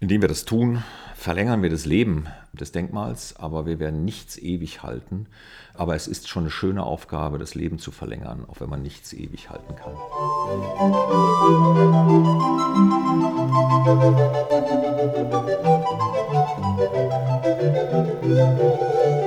indem 0.00 0.20
wir 0.20 0.28
das 0.28 0.44
tun, 0.44 0.82
verlängern 1.14 1.62
wir 1.62 1.70
das 1.70 1.86
Leben 1.86 2.26
des 2.52 2.72
Denkmals, 2.72 3.36
aber 3.36 3.66
wir 3.66 3.78
werden 3.78 4.04
nichts 4.04 4.36
ewig 4.36 4.82
halten. 4.82 5.26
Aber 5.74 5.94
es 5.94 6.08
ist 6.08 6.28
schon 6.28 6.42
eine 6.44 6.50
schöne 6.50 6.82
Aufgabe, 6.82 7.38
das 7.38 7.54
Leben 7.54 7.78
zu 7.78 7.92
verlängern, 7.92 8.44
auch 8.48 8.60
wenn 8.60 8.68
man 8.68 8.82
nichts 8.82 9.12
ewig 9.12 9.48
halten 9.48 9.76
kann. 9.76 9.94
Musik 18.30 19.19